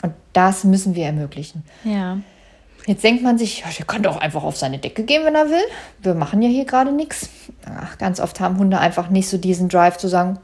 [0.03, 1.63] Und das müssen wir ermöglichen.
[1.85, 2.19] Ja.
[2.87, 5.49] Jetzt denkt man sich, ja, der kann doch einfach auf seine Decke gehen, wenn er
[5.49, 5.65] will.
[6.03, 7.31] Wir machen ja hier gerade nichts.
[7.67, 10.39] Ach, Ganz oft haben Hunde einfach nicht so diesen Drive zu sagen,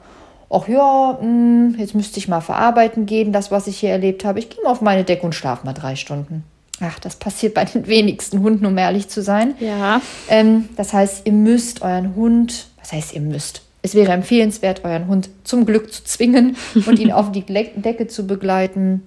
[0.49, 4.39] ach ja, mh, jetzt müsste ich mal verarbeiten gehen, das, was ich hier erlebt habe.
[4.39, 6.45] Ich gehe mal auf meine Decke und schlafe mal drei Stunden.
[6.81, 9.55] Ach, das passiert bei den wenigsten Hunden, um ehrlich zu sein.
[9.61, 10.01] Ja.
[10.29, 13.63] Ähm, das heißt, ihr müsst euren Hund, was heißt ihr müsst?
[13.83, 18.27] Es wäre empfehlenswert, euren Hund zum Glück zu zwingen und ihn auf die Decke zu
[18.27, 19.03] begleiten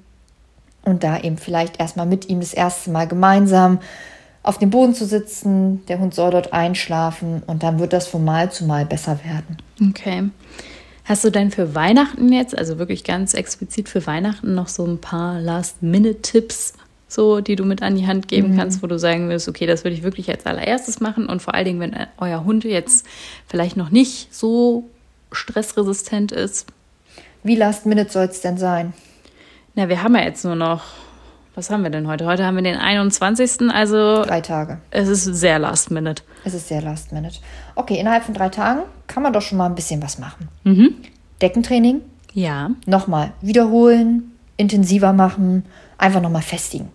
[0.83, 3.79] und da eben vielleicht erstmal mit ihm das erste Mal gemeinsam
[4.43, 5.85] auf dem Boden zu sitzen.
[5.87, 9.57] Der Hund soll dort einschlafen und dann wird das von Mal zu Mal besser werden.
[9.89, 10.23] Okay.
[11.05, 14.99] Hast du denn für Weihnachten jetzt, also wirklich ganz explizit für Weihnachten, noch so ein
[14.99, 16.73] paar Last-Minute-Tipps,
[17.09, 19.83] so, die du mit an die Hand geben kannst, wo du sagen willst, okay, das
[19.83, 23.05] würde ich wirklich als allererstes machen und vor allen Dingen, wenn euer Hund jetzt
[23.47, 24.85] vielleicht noch nicht so
[25.31, 26.67] stressresistent ist.
[27.43, 28.93] Wie last minute soll es denn sein?
[29.75, 30.81] Na, wir haben ja jetzt nur noch,
[31.55, 32.25] was haben wir denn heute?
[32.25, 33.69] Heute haben wir den 21.
[33.71, 34.79] Also Drei Tage.
[34.91, 36.23] es ist sehr last minute.
[36.43, 37.39] Es ist sehr last minute.
[37.75, 40.49] Okay, innerhalb von drei Tagen kann man doch schon mal ein bisschen was machen.
[40.63, 40.95] Mhm.
[41.41, 42.01] Deckentraining,
[42.33, 42.71] Ja.
[42.85, 45.65] nochmal wiederholen, intensiver machen,
[45.97, 46.89] einfach nochmal festigen.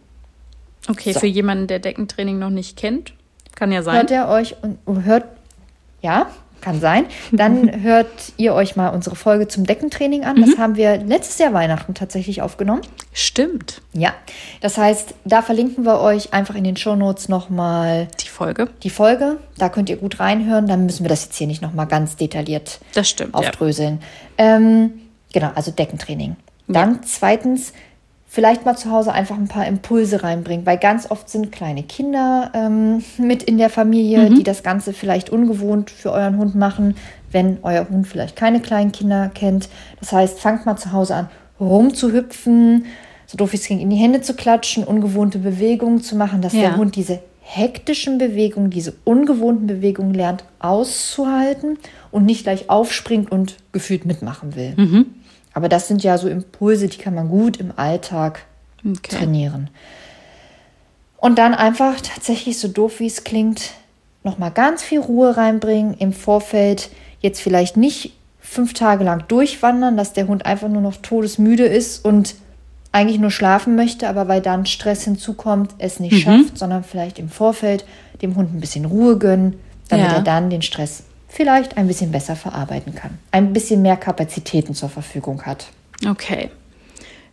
[0.88, 1.20] Okay, So.
[1.20, 3.12] für jemanden, der Deckentraining noch nicht kennt,
[3.54, 3.96] kann ja sein.
[3.96, 4.54] Hört ihr euch
[4.86, 5.24] und hört,
[6.00, 6.26] ja,
[6.61, 7.07] kann sein.
[7.33, 10.40] Dann hört ihr euch mal unsere Folge zum Deckentraining an.
[10.40, 12.83] Das haben wir letztes Jahr Weihnachten tatsächlich aufgenommen.
[13.12, 13.81] Stimmt.
[13.92, 14.12] Ja,
[14.61, 18.68] das heißt, da verlinken wir euch einfach in den Shownotes nochmal Die Folge.
[18.83, 19.38] die Folge.
[19.57, 20.66] Da könnt ihr gut reinhören.
[20.66, 23.35] Dann müssen wir das jetzt hier nicht nochmal ganz detailliert Das stimmt.
[23.35, 23.40] Ja.
[23.40, 24.01] aufdröseln.
[24.37, 24.92] Ähm,
[25.33, 26.37] genau, also Deckentraining.
[26.71, 27.73] Dann zweitens,
[28.38, 32.53] vielleicht mal zu Hause einfach ein paar Impulse reinbringen, weil ganz oft sind kleine Kinder
[32.55, 36.94] ähm, mit in der Familie, die das Ganze vielleicht ungewohnt für euren Hund machen,
[37.33, 39.68] wenn euer Hund vielleicht keine kleinen Kinder kennt.
[39.98, 42.85] Das heißt, fangt mal zu Hause an, rumzuhüpfen,
[43.27, 46.53] so doof wie es ging, in die Hände zu klatschen, ungewohnte Bewegungen zu machen, dass
[46.53, 46.61] Ja.
[46.61, 51.77] der Hund diese hektischen Bewegungen, diese ungewohnten Bewegungen lernt auszuhalten
[52.12, 55.07] und nicht gleich aufspringt und gefühlt mitmachen will.
[55.59, 58.44] Aber das sind ja so Impulse, die kann man gut im Alltag
[58.88, 59.16] Okay.
[59.16, 59.71] trainieren.
[61.16, 63.73] Und dann einfach tatsächlich, so doof wie es klingt,
[64.23, 66.90] nochmal ganz viel Ruhe reinbringen im Vorfeld.
[67.21, 72.05] Jetzt vielleicht nicht fünf Tage lang durchwandern, dass der Hund einfach nur noch todesmüde ist
[72.05, 72.37] und
[72.92, 77.31] eigentlich nur schlafen möchte, aber weil dann Stress hinzukommt, es nicht schafft, sondern vielleicht im
[77.31, 77.85] Vorfeld
[78.23, 80.18] dem Hund ein bisschen Ruhe gönnen, damit Ja.
[80.18, 83.18] er dann den Stress vielleicht ein bisschen besser verarbeiten kann.
[83.30, 85.68] Ein bisschen mehr Kapazitäten zur Verfügung hat.
[86.08, 86.50] Okay.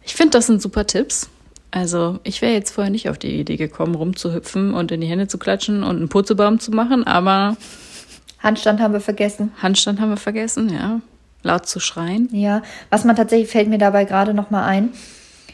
[0.04, 1.30] Ich finde, das sind super Tipps.
[1.72, 5.28] Also, ich wäre jetzt vorher nicht auf die Idee gekommen, rumzuhüpfen und in die Hände
[5.28, 7.58] zu klatschen und einen Purzelbaum zu machen, aber
[8.40, 9.52] Handstand haben wir vergessen.
[9.62, 11.02] Handstand haben wir vergessen, ja.
[11.44, 12.30] Laut zu schreien.
[12.32, 14.90] Ja, was man tatsächlich fällt mir dabei gerade noch mal ein.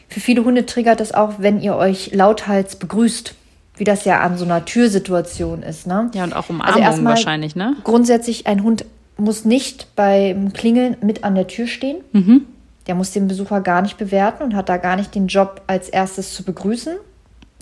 [0.08, 3.34] Für viele Hunde triggert es auch, wenn ihr euch lauthals begrüßt,
[3.82, 6.08] wie das ja an so einer Türsituation ist, ne?
[6.14, 7.74] Ja, und auch Also Umarmungen erstmal wahrscheinlich, ne?
[7.82, 8.84] Grundsätzlich ein Hund
[9.16, 11.96] muss nicht beim Klingeln mit an der Tür stehen.
[12.12, 12.42] Mhm.
[12.86, 15.88] Der muss den Besucher gar nicht bewerten und hat da gar nicht den Job als
[15.88, 16.94] erstes zu begrüßen.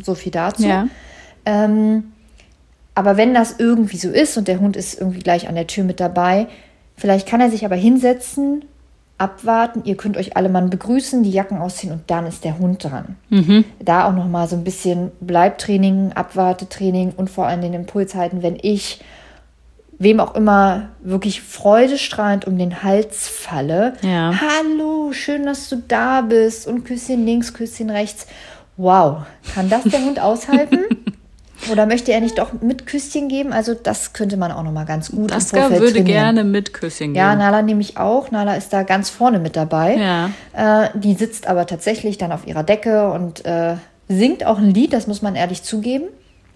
[0.02, 0.64] So viel dazu.
[0.66, 0.88] Ja.
[1.46, 2.12] Ähm,
[2.94, 5.84] aber wenn das irgendwie so ist und der Hund ist irgendwie gleich an der Tür
[5.84, 6.48] mit dabei,
[6.98, 8.66] vielleicht kann er sich aber hinsetzen,
[9.20, 12.82] abwarten, ihr könnt euch alle mal begrüßen, die Jacken ausziehen und dann ist der Hund
[12.82, 13.16] dran.
[13.78, 18.42] Da auch noch mal so ein bisschen Bleibtraining, Abwartetraining und vor allem den Impuls halten,
[18.42, 19.00] wenn ich
[19.98, 23.92] wem auch immer wirklich freudestrahlend um den Hals falle.
[24.00, 24.32] Ja.
[24.40, 28.26] Hallo, schön, dass du da bist und Küsschen links, Küsschen rechts.
[28.78, 30.78] Wow, kann das der Hund aushalten?
[31.70, 33.52] Oder möchte er nicht doch mit Küsschen geben?
[33.52, 36.04] Also das könnte man auch noch mal ganz gut Vorfeld würde trainieren.
[36.06, 37.38] gerne mit Küsschen Ja, gehen.
[37.38, 38.30] Nala nehme ich auch.
[38.30, 39.96] Nala ist da ganz vorne mit dabei.
[40.54, 40.84] Ja.
[40.84, 43.74] Äh, die sitzt aber tatsächlich dann auf ihrer Decke und äh,
[44.08, 46.04] singt auch ein Lied, das muss man ehrlich zugeben.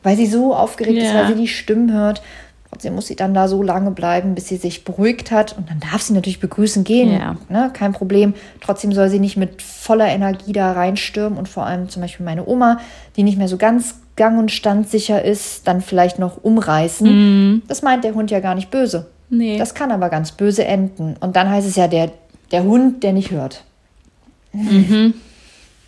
[0.02, 1.20] weil sie so aufgeregt ist, Ja.
[1.20, 2.20] weil sie die Stimmen hört.
[2.70, 5.56] Trotzdem muss sie dann da so lange bleiben, bis sie sich beruhigt hat.
[5.56, 7.12] Und dann darf sie natürlich begrüßen gehen.
[7.12, 7.36] Ja.
[7.48, 7.70] Ne?
[7.72, 8.34] Kein Problem.
[8.60, 11.38] Trotzdem soll sie nicht mit voller Energie da reinstürmen.
[11.38, 12.80] Und vor allem zum Beispiel meine Oma,
[13.16, 17.62] die nicht mehr so ganz gang- und standsicher ist, dann vielleicht noch umreißen.
[17.68, 19.06] Das meint der Hund ja gar nicht böse.
[19.30, 19.38] Mhm.
[19.38, 19.58] Nee.
[19.58, 21.16] Das kann aber ganz böse enden.
[21.20, 22.12] Und dann heißt es ja, der,
[22.52, 23.64] der Hund, der nicht hört.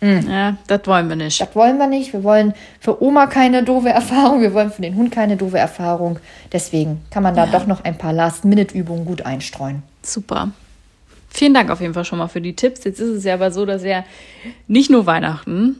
[0.01, 1.41] Ja, das wollen wir nicht.
[1.41, 2.13] Das wollen wir nicht.
[2.13, 4.41] Wir wollen für Oma keine doofe Erfahrung.
[4.41, 6.19] Wir wollen für den Hund keine doofe Erfahrung.
[6.51, 7.51] Deswegen kann man da Ja.
[7.51, 9.81] doch noch ein paar Last-Minute-Übungen gut einstreuen.
[10.03, 10.49] Super.
[11.29, 12.83] Vielen Dank auf jeden Fall schon mal für die Tipps.
[12.83, 14.03] Jetzt ist es ja aber so, dass ja
[14.67, 15.77] nicht nur Weihnachten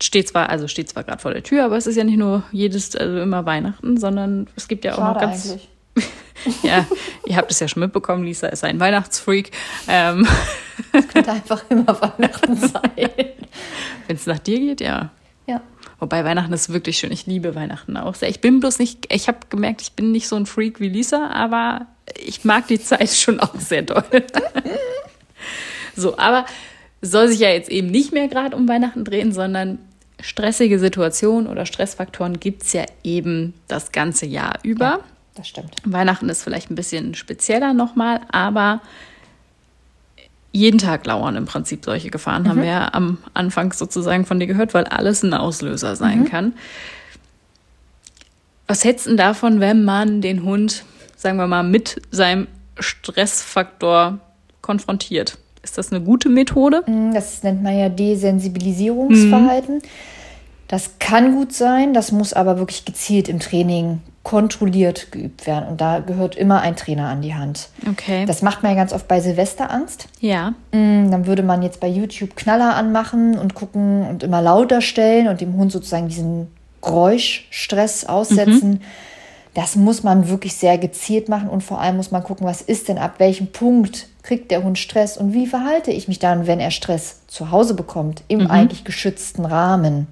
[0.00, 2.42] steht zwar, also steht zwar gerade vor der Tür, aber es ist ja nicht nur
[2.52, 5.56] jedes, also immer Weihnachten, sondern es gibt ja auch noch ganz.
[6.62, 6.84] Ja,
[7.26, 9.52] ihr habt es ja schon mitbekommen, Lisa ist ein Weihnachtsfreak.
[9.88, 10.26] Ähm,
[11.12, 12.90] Könnte einfach immer Weihnachten sein.
[14.06, 15.10] Wenn es nach dir geht, ja.
[15.46, 15.62] Ja.
[16.00, 17.12] Wobei Weihnachten ist wirklich schön.
[17.12, 18.28] Ich liebe Weihnachten auch sehr.
[18.28, 21.28] Ich bin bloß nicht, ich habe gemerkt, ich bin nicht so ein Freak wie Lisa,
[21.28, 21.86] aber
[22.18, 24.04] ich mag die Zeit schon auch sehr doll.
[25.96, 26.44] so, aber
[27.04, 29.78] soll sich ja jetzt eben nicht mehr gerade um Weihnachten drehen, sondern
[30.20, 34.84] stressige Situationen oder Stressfaktoren gibt es ja eben das ganze Jahr über.
[34.84, 35.00] Ja,
[35.34, 35.76] das stimmt.
[35.84, 38.80] Weihnachten ist vielleicht ein bisschen spezieller nochmal, aber
[40.52, 44.46] jeden Tag lauern im Prinzip solche Gefahren, haben wir ja am Anfang sozusagen von dir
[44.46, 46.54] gehört, weil alles ein Auslöser sein kann.
[48.68, 50.84] Was hältst du davon, wenn man den Hund,
[51.16, 52.46] sagen wir mal, mit seinem
[52.78, 54.20] Stressfaktor
[54.62, 55.38] konfrontiert?
[55.64, 56.82] Ist das eine gute Methode?
[57.14, 59.80] Das nennt man ja Desensibilisierungsverhalten.
[60.68, 65.68] Das kann gut sein, das muss aber wirklich gezielt im Training kontrolliert geübt werden.
[65.68, 67.68] Und da gehört immer ein Trainer an die Hand.
[67.90, 68.24] Okay.
[68.24, 70.08] Das macht man ja ganz oft bei Silvesterangst.
[70.20, 70.50] ja.
[70.72, 75.28] Mm, Dann würde man jetzt bei YouTube Knaller anmachen und gucken und immer lauter stellen
[75.28, 76.48] und dem Hund sozusagen diesen
[76.80, 78.80] Geräuschstress aussetzen.
[79.52, 82.88] Das muss man wirklich sehr gezielt machen und vor allem muss man gucken, was ist
[82.88, 86.58] denn ab welchem Punkt kriegt der Hund Stress und wie verhalte ich mich dann, wenn
[86.58, 90.08] er Stress zu Hause bekommt, im eigentlich geschützten Rahmen.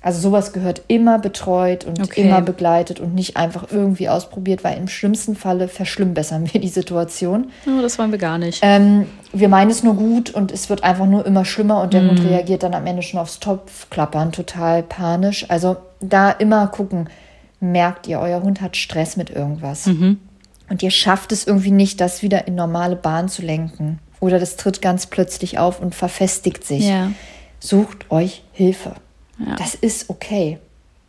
[0.00, 2.22] Also sowas gehört immer betreut und Okay.
[2.22, 7.50] immer begleitet und nicht einfach irgendwie ausprobiert, weil im schlimmsten Falle verschlimmbessern wir die Situation.
[7.66, 8.60] Oh, das wollen wir gar nicht.
[8.62, 12.02] Ähm, wir meinen es nur gut und es wird einfach nur immer schlimmer und der
[12.08, 15.46] Hund reagiert dann am Ende schon aufs Topfklappern, total panisch.
[15.50, 17.08] Also da immer gucken,
[17.58, 19.90] merkt ihr, euer Hund hat Stress mit irgendwas.
[20.68, 23.98] Und ihr schafft es irgendwie nicht, das wieder in normale Bahn zu lenken.
[24.20, 26.88] Oder das tritt ganz plötzlich auf und verfestigt sich.
[26.88, 27.12] Ja.
[27.60, 28.94] Sucht euch Hilfe.
[29.38, 29.54] Ja.
[29.56, 30.58] Das ist okay.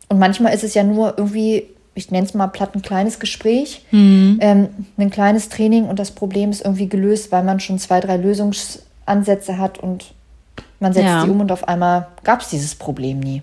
[0.08, 3.84] Und manchmal ist es ja nur irgendwie, ich nenne es mal platt, ein kleines Gespräch,
[3.90, 4.38] Mhm.
[4.40, 8.16] ähm, ein kleines Training und das Problem ist irgendwie gelöst, weil man schon zwei, drei
[8.16, 10.12] Lösungsansätze hat und
[10.80, 11.24] man setzt Ja.
[11.24, 13.42] die um und auf einmal gab es dieses Problem nie.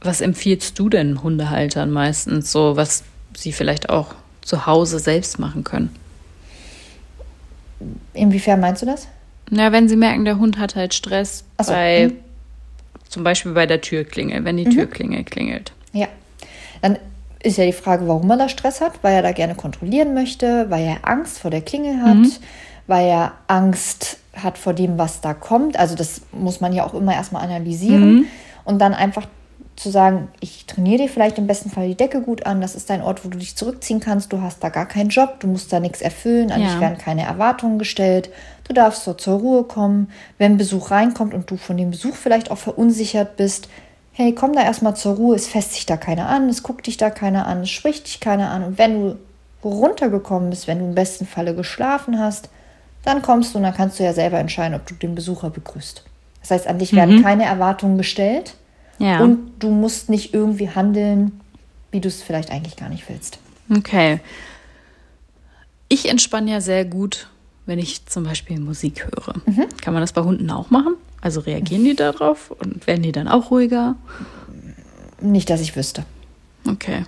[0.00, 3.02] Was empfiehlst du denn Hundehaltern meistens so, was
[3.36, 4.14] sie vielleicht auch
[4.48, 5.94] zu Hause selbst machen können?
[8.14, 9.06] Inwiefern meinst du das?
[9.50, 12.16] Na, wenn sie merken, der Hund hat halt Stress so, bei mhm.
[13.08, 15.72] zum Beispiel bei der Türklingel, wenn die Türklingel klingelt.
[15.92, 16.08] Ja.
[16.80, 16.98] Dann
[17.42, 20.66] ist ja die Frage, warum er da Stress hat, weil er da gerne kontrollieren möchte,
[20.70, 22.40] weil er Angst vor der Klingel hat,
[22.86, 25.78] weil er Angst hat vor dem, was da kommt.
[25.78, 28.26] Also das muss man ja auch immer erstmal analysieren
[28.64, 29.26] und dann einfach
[29.78, 32.90] zu sagen, ich trainiere dir vielleicht im besten Fall die Decke gut an, das ist
[32.90, 35.72] dein Ort, wo du dich zurückziehen kannst, du hast da gar keinen Job, du musst
[35.72, 36.68] da nichts erfüllen, an Ja.
[36.68, 38.30] dich werden keine Erwartungen gestellt,
[38.64, 42.50] du darfst dort zur Ruhe kommen, wenn Besuch reinkommt und du von dem Besuch vielleicht
[42.50, 43.68] auch verunsichert bist,
[44.12, 46.96] hey, komm da erstmal zur Ruhe, es fässt sich da keiner an, es guckt dich
[46.96, 48.64] da keiner an, es spricht dich keiner an.
[48.64, 49.16] Und wenn du
[49.62, 52.48] runtergekommen bist, wenn du im besten Falle geschlafen hast,
[53.04, 56.02] dann kommst du und dann kannst du ja selber entscheiden, ob du den Besucher begrüßt.
[56.40, 58.54] Das heißt, an dich werden keine Erwartungen gestellt
[58.98, 59.20] Ja.
[59.20, 61.40] und du musst nicht irgendwie handeln,
[61.90, 63.38] wie du es vielleicht eigentlich gar nicht willst.
[63.74, 64.20] Okay.
[65.88, 67.28] Ich entspanne ja sehr gut,
[67.66, 69.34] wenn ich zum Beispiel Musik höre.
[69.46, 69.66] Mhm.
[69.80, 70.94] Kann man das bei Hunden auch machen?
[71.20, 73.96] Also reagieren die darauf und werden die dann auch ruhiger?
[75.20, 76.04] Nicht, dass ich wüsste.
[76.68, 77.04] Okay.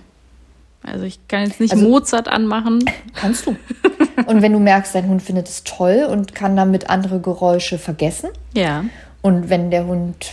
[0.83, 2.83] Also ich kann jetzt nicht Also- Mozart anmachen.
[3.13, 3.55] Kannst du.
[4.25, 8.29] und wenn du merkst, dein Hund findet es toll und kann damit andere Geräusche vergessen,
[8.55, 8.83] Ja.
[9.23, 10.31] Und wenn der Hund,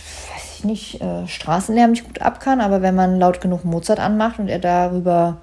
[0.59, 4.39] ich nicht, äh, Straßenlärm nicht gut ab kann, aber wenn man laut genug Mozart anmacht
[4.39, 5.37] und er darüber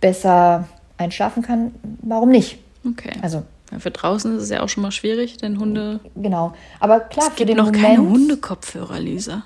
[0.00, 2.58] besser einschlafen kann, warum nicht?
[2.86, 3.12] Okay.
[3.22, 6.00] Also, Ja, für draußen ist es ja auch schon mal schwierig, denn Hunde.
[6.16, 6.54] genau.
[6.80, 7.82] Aber klar, Es für gibt den noch Moment.
[7.84, 9.42] keine Hundekopfhörer, Lisa.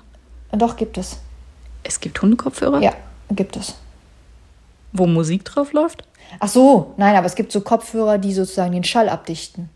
[0.51, 1.17] Doch, gibt es.
[1.83, 2.93] Es gibt Hundekopfhörer, Ja,
[3.31, 3.75] gibt es.
[4.93, 6.03] wo Musik drauf läuft?
[6.39, 9.69] Ach so, nein, aber es gibt so Kopfhörer, die sozusagen den Schall abdichten.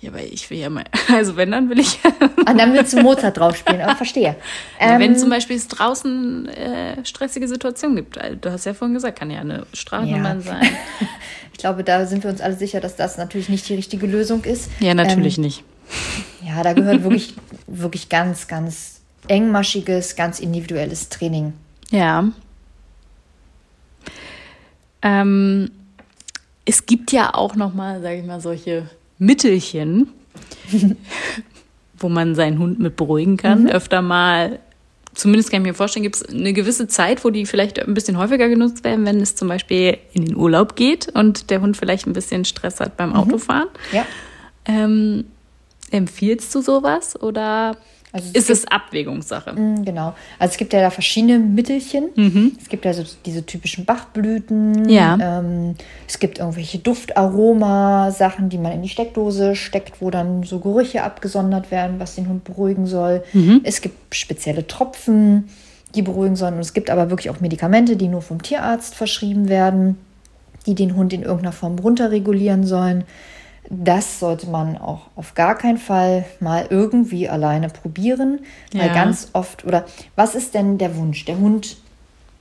[0.00, 1.98] Ja, aber ich will ja mal, also wenn, dann will ich.
[2.48, 4.36] Und dann willst du Mozart drauf spielen, aber verstehe.
[4.80, 8.16] Ja, wenn Ähm, zum Beispiel es draußen äh, stressige Situationen gibt.
[8.18, 10.40] Also, Du hast ja vorhin gesagt, kann ja eine Straßenbahn Ja.
[10.40, 10.68] sein.
[11.52, 14.44] Ich glaube, da sind wir uns alle sicher, dass das natürlich nicht die richtige Lösung
[14.44, 14.70] ist.
[14.80, 15.62] Ja, natürlich Ähm, nicht.
[16.42, 17.34] Ja, da gehört wirklich,
[17.66, 21.52] wirklich ganz, ganz engmaschiges, ganz individuelles Training.
[21.90, 22.24] Ja.
[25.02, 25.70] Ähm,
[26.64, 28.88] es gibt ja auch noch mal, sage ich mal, solche
[29.20, 30.08] Mittelchen,
[31.98, 33.68] wo man seinen Hund mit beruhigen kann.
[33.68, 34.58] Öfter mal,
[35.14, 38.16] zumindest kann ich mir vorstellen, gibt es eine gewisse Zeit, wo die vielleicht ein bisschen
[38.16, 42.06] häufiger genutzt werden, wenn es zum Beispiel in den Urlaub geht und der Hund vielleicht
[42.06, 43.68] ein bisschen Stress hat beim Autofahren.
[43.92, 44.06] Ja.
[44.64, 45.26] Ähm,
[45.90, 47.76] empfiehlst du sowas oder
[48.12, 49.52] Also es ist es Abwägungssache?
[49.52, 50.14] Mm, Genau.
[50.38, 52.08] Also es gibt ja da verschiedene Mittelchen.
[52.60, 54.88] Es gibt ja so diese typischen Bachblüten.
[54.88, 55.16] Ja.
[55.20, 55.76] Ähm,
[56.08, 61.70] es gibt irgendwelche Duftaroma-Sachen, die man in die Steckdose steckt, wo dann so Gerüche abgesondert
[61.70, 63.22] werden, was den Hund beruhigen soll.
[63.64, 65.48] Es gibt spezielle Tropfen,
[65.94, 66.54] die beruhigen sollen.
[66.54, 69.96] Und es gibt aber wirklich auch Medikamente, die nur vom Tierarzt verschrieben werden,
[70.66, 73.04] die den Hund in irgendeiner Form runterregulieren sollen.
[73.72, 78.40] Das sollte man auch auf gar keinen Fall mal irgendwie alleine probieren,
[78.72, 78.92] weil Ja.
[78.94, 79.84] ganz oft, oder
[80.16, 81.24] was ist denn der Wunsch?
[81.24, 81.76] Der Hund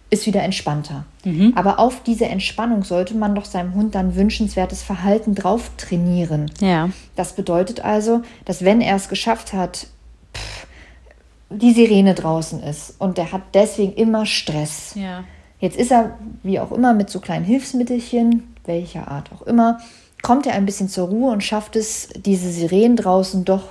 [0.10, 1.06] ist wieder entspannter.
[1.54, 6.50] Aber auf diese Entspannung sollte man doch seinem Hund dann wünschenswertes Verhalten drauf trainieren.
[6.60, 6.90] Ja.
[7.16, 9.86] Das bedeutet also, dass wenn er es geschafft hat,
[10.36, 10.66] pff,
[11.52, 14.94] die Sirene draußen ist und der hat deswegen immer Stress.
[14.96, 15.26] Ja.
[15.60, 19.80] Jetzt ist er, wie auch immer, mit so kleinen Hilfsmittelchen, welcher Art auch immer,
[20.22, 23.64] kommt er ein bisschen zur Ruhe und schafft es, diese Sirenen draußen doch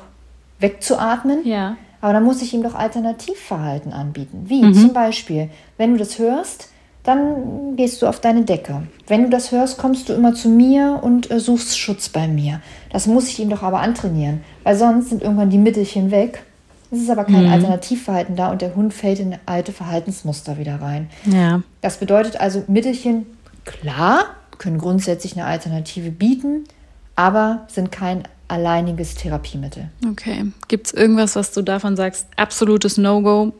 [0.60, 1.46] wegzuatmen.
[1.46, 1.76] Ja.
[2.00, 4.44] Aber dann muss ich ihm doch Alternativverhalten anbieten.
[4.46, 6.68] Wie zum Beispiel, wenn du das hörst,
[7.02, 8.82] dann gehst du auf deine Decke.
[9.06, 12.60] Wenn du das hörst, kommst du immer zu mir und äh, suchst Schutz bei mir.
[12.92, 16.44] Das muss ich ihm doch aber antrainieren, weil sonst sind irgendwann die Mittelchen weg.
[16.90, 21.10] Es ist aber kein Alternativverhalten da und der Hund fällt in alte Verhaltensmuster wieder rein.
[21.26, 21.62] Ja.
[21.82, 23.26] Das bedeutet also, Mittelchen,
[23.66, 24.24] klar,
[24.58, 26.64] können grundsätzlich eine Alternative bieten,
[27.16, 29.88] aber sind kein alleiniges Therapiemittel.
[30.10, 30.46] Okay.
[30.68, 32.26] Gibt es irgendwas, was du davon sagst?
[32.36, 33.52] Absolutes No-Go.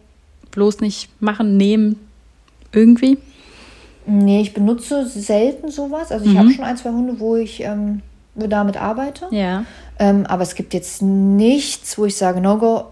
[0.51, 1.97] Bloß nicht machen, nehmen.
[2.73, 3.19] Irgendwie?
[4.07, 6.11] Nee, ich benutze selten sowas.
[6.11, 8.01] Also ich habe schon ein, zwei Hunde, wo ich ähm,
[8.35, 9.27] damit arbeite.
[9.31, 9.65] Ja.
[9.99, 12.85] Ähm, aber es gibt jetzt nichts, wo ich sage No-Go.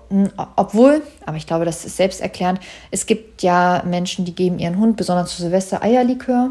[0.57, 4.97] Obwohl, aber ich glaube, das ist selbsterklärend, es gibt ja Menschen, die geben ihren Hund,
[4.97, 6.51] besonders zu Silvester, Eierlikör.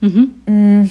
[0.00, 0.84] Mm,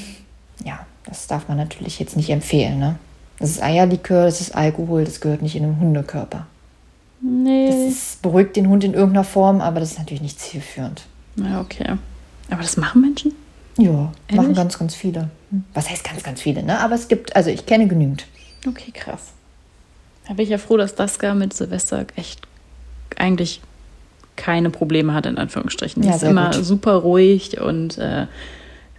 [0.65, 2.79] Ja, das darf man natürlich jetzt nicht empfehlen.
[2.79, 2.95] Ne?
[3.39, 6.45] Das ist Eierlikör, das ist Alkohol, das gehört nicht in den Hundekörper.
[7.21, 7.87] Das Nee.
[7.87, 11.03] ist, beruhigt den Hund in irgendeiner Form, aber das ist natürlich nicht zielführend.
[11.35, 11.95] Ja, okay.
[12.49, 13.33] Aber das machen Menschen?
[13.77, 14.55] Ja, machen Ehrlich?
[14.57, 15.29] ganz, ganz viele.
[15.51, 15.63] Hm.
[15.73, 16.79] Was heißt ganz, ganz viele, ne?
[16.79, 18.25] Aber es gibt, also ich kenne genügend.
[18.67, 19.31] Okay, krass.
[20.27, 22.41] Da bin ich ja froh, dass Daska mit Silvester echt
[23.17, 23.61] eigentlich
[24.35, 26.01] keine Probleme hat, in Anführungsstrichen.
[26.01, 26.63] Die Ja, ist immer gut.
[26.65, 28.27] super ruhig und äh,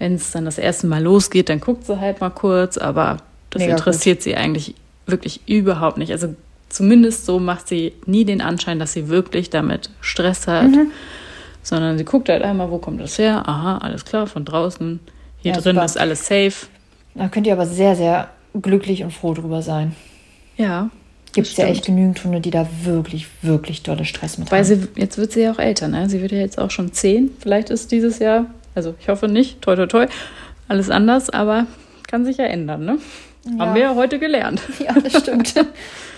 [0.00, 3.18] wenn es dann das erste Mal losgeht, dann guckt sie halt mal kurz, aber
[3.50, 4.74] das Mega interessiert sie eigentlich
[5.06, 6.10] wirklich überhaupt nicht.
[6.10, 6.34] Also
[6.68, 10.90] zumindest so macht sie nie den Anschein, dass sie wirklich damit Stress hat, Mhm.
[11.62, 13.42] sondern sie guckt halt einmal, wo kommt das her?
[13.46, 15.00] Aha, alles klar, von draußen.
[15.42, 15.84] Hier Ja, drin super.
[15.84, 16.66] ist alles safe.
[17.14, 18.28] Da könnt ihr aber sehr, sehr
[18.60, 19.94] glücklich und froh drüber sein.
[20.56, 20.90] Ja.
[21.32, 24.80] Gibt es ja echt genügend Hunde, die da wirklich, wirklich dolle Stress mit Weil haben.
[24.82, 26.08] sie, jetzt wird sie ja auch älter, ne?
[26.10, 27.30] Sie wird ja jetzt auch schon zehn.
[27.38, 30.06] Vielleicht ist dieses Jahr, also ich hoffe nicht, toi toi toi,
[30.68, 31.66] alles anders, aber
[32.06, 32.98] kann sich ja ändern, ne?
[33.58, 34.60] Haben wir ja heute gelernt.
[34.80, 35.54] Ja, das stimmt.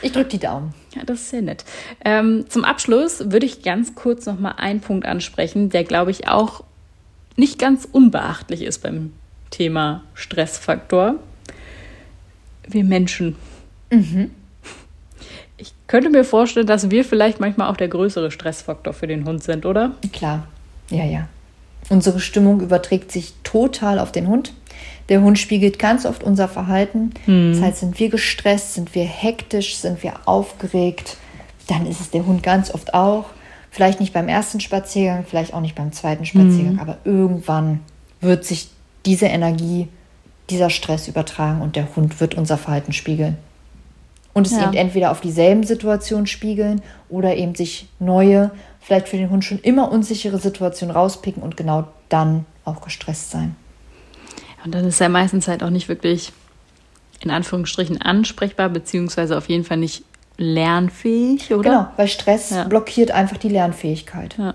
[0.03, 0.75] ich drücke die Daumen.
[0.95, 1.65] Ja, das ist sehr nett.
[2.05, 6.29] Ähm, zum Abschluss würde ich ganz kurz noch mal einen Punkt ansprechen, der, glaube ich,
[6.29, 6.65] auch
[7.37, 9.12] nicht ganz unbeachtlich ist beim
[9.51, 11.17] Thema Stressfaktor.
[12.67, 13.37] Wir Menschen.
[15.57, 19.43] Ich könnte mir vorstellen, dass wir vielleicht manchmal auch der größere Stressfaktor für den Hund
[19.43, 19.93] sind, oder?
[20.12, 20.47] Klar.
[20.91, 21.29] Ja, ja.
[21.88, 24.53] Unsere Stimmung überträgt sich total auf den Hund.
[25.09, 27.11] Der Hund spiegelt ganz oft unser Verhalten.
[27.53, 31.16] Das heißt, sind wir gestresst, sind wir hektisch, sind wir aufgeregt,
[31.66, 33.27] dann ist es der Hund ganz oft auch.
[33.71, 37.81] Vielleicht nicht beim ersten Spaziergang, vielleicht auch nicht beim zweiten Spaziergang, aber irgendwann
[38.21, 38.68] wird sich
[39.07, 39.88] diese Energie,
[40.51, 43.37] dieser Stress übertragen und der Hund wird unser Verhalten spiegeln.
[44.35, 44.64] Und es Ja.
[44.64, 46.80] eben entweder auf dieselben Situationen spiegeln
[47.10, 51.87] oder eben sich neue, vielleicht für den Hund schon immer unsichere Situationen rauspicken und genau
[52.08, 53.56] dann auch gestresst sein.
[54.64, 56.33] Und dann ist er meistens halt auch nicht wirklich
[57.20, 60.02] in Anführungsstrichen ansprechbar, beziehungsweise auf jeden Fall nicht
[60.38, 61.62] lernfähig, oder?
[61.70, 62.64] Genau, weil Stress Ja.
[62.64, 64.37] blockiert einfach die Lernfähigkeit.
[64.38, 64.54] Ja.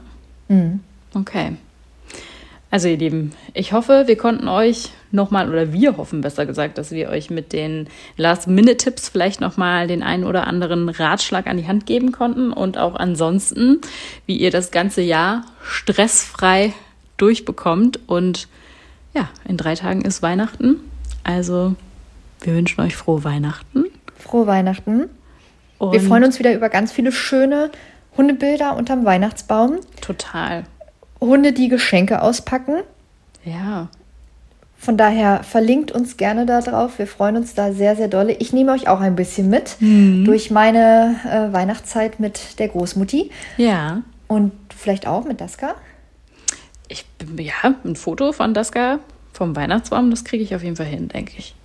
[1.14, 1.56] Okay.
[2.72, 6.92] Also ihr Lieben, ich hoffe, wir konnten euch nochmal, oder wir hoffen besser gesagt, dass
[6.92, 7.88] wir euch mit den
[8.18, 12.96] Last-Minute-Tipps vielleicht nochmal den einen oder anderen Ratschlag an die Hand geben konnten und auch
[12.96, 13.82] ansonsten,
[14.26, 16.74] wie ihr das ganze Jahr stressfrei
[17.18, 18.00] durchbekommt.
[18.08, 18.48] Und
[19.14, 20.78] ja, in drei Tagen ist Weihnachten.
[21.24, 21.76] Also
[22.42, 23.86] wir wünschen euch frohe Weihnachten.
[24.18, 25.10] Frohe Weihnachten.
[25.78, 27.72] Und Wir freuen uns wieder über ganz viele schöne
[28.16, 29.80] Hundebilder unterm Weihnachtsbaum.
[30.02, 30.64] total.
[31.20, 32.82] Hunde, die Geschenke auspacken.
[33.44, 33.90] Ja,
[34.78, 37.00] Von daher verlinkt uns gerne da drauf.
[37.00, 38.34] Wir freuen uns da sehr, sehr dolle.
[38.34, 44.04] Ich nehme euch auch ein bisschen mit durch meine äh, Weihnachtszeit mit der Großmutti ja.
[44.28, 45.76] und vielleicht auch mit Daska.
[46.88, 49.00] Ich bin, ja, ein Foto von Daska
[49.34, 51.56] vom Weihnachtsbaum, das kriege ich auf jeden Fall hin, denke ich.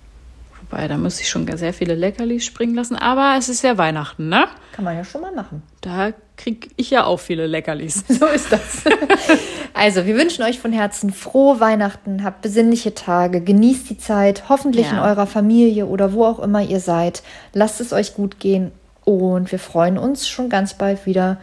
[0.59, 2.95] Wobei, da muss ich schon sehr viele Leckerlis springen lassen.
[2.95, 4.47] Aber es ist ja Weihnachten, ne?
[4.73, 5.61] Kann man ja schon mal machen.
[5.81, 8.03] Da kriege ich ja auch viele Leckerlis.
[8.09, 8.83] So ist das.
[9.73, 14.87] also, wir wünschen euch von Herzen frohe Weihnachten, habt besinnliche Tage, genießt die Zeit, hoffentlich
[14.87, 14.93] Ja.
[14.93, 17.23] in eurer Familie oder wo auch immer ihr seid.
[17.53, 18.71] Lasst es euch gut gehen
[19.05, 21.37] und wir freuen uns schon ganz bald wieder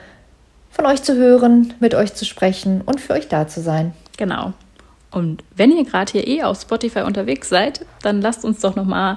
[0.71, 3.93] von euch zu hören, mit euch zu sprechen und für euch da zu sein.
[4.17, 4.53] Genau.
[5.11, 9.17] Und wenn ihr gerade hier eh auf Spotify unterwegs seid, dann lasst uns doch nochmal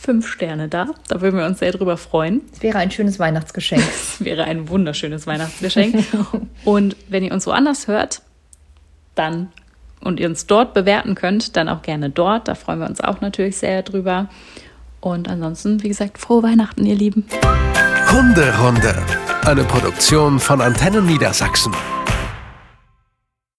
[0.00, 0.86] fünf Sterne da.
[1.08, 2.40] Da würden wir uns sehr drüber freuen.
[2.52, 3.82] Es wäre ein schönes Weihnachtsgeschenk.
[3.90, 6.04] Das wäre ein wunderschönes Weihnachtsgeschenk.
[6.64, 8.22] Und wenn ihr uns woanders hört,
[9.14, 9.48] dann
[10.02, 12.48] und ihr uns dort bewerten könnt, dann auch gerne dort.
[12.48, 14.28] Da freuen wir uns auch natürlich sehr drüber.
[15.00, 17.26] Und ansonsten, wie gesagt, frohe Weihnachten, ihr Lieben.
[18.10, 18.94] Hunderunde.
[19.44, 21.74] Eine Produktion von Antennen Niedersachsen.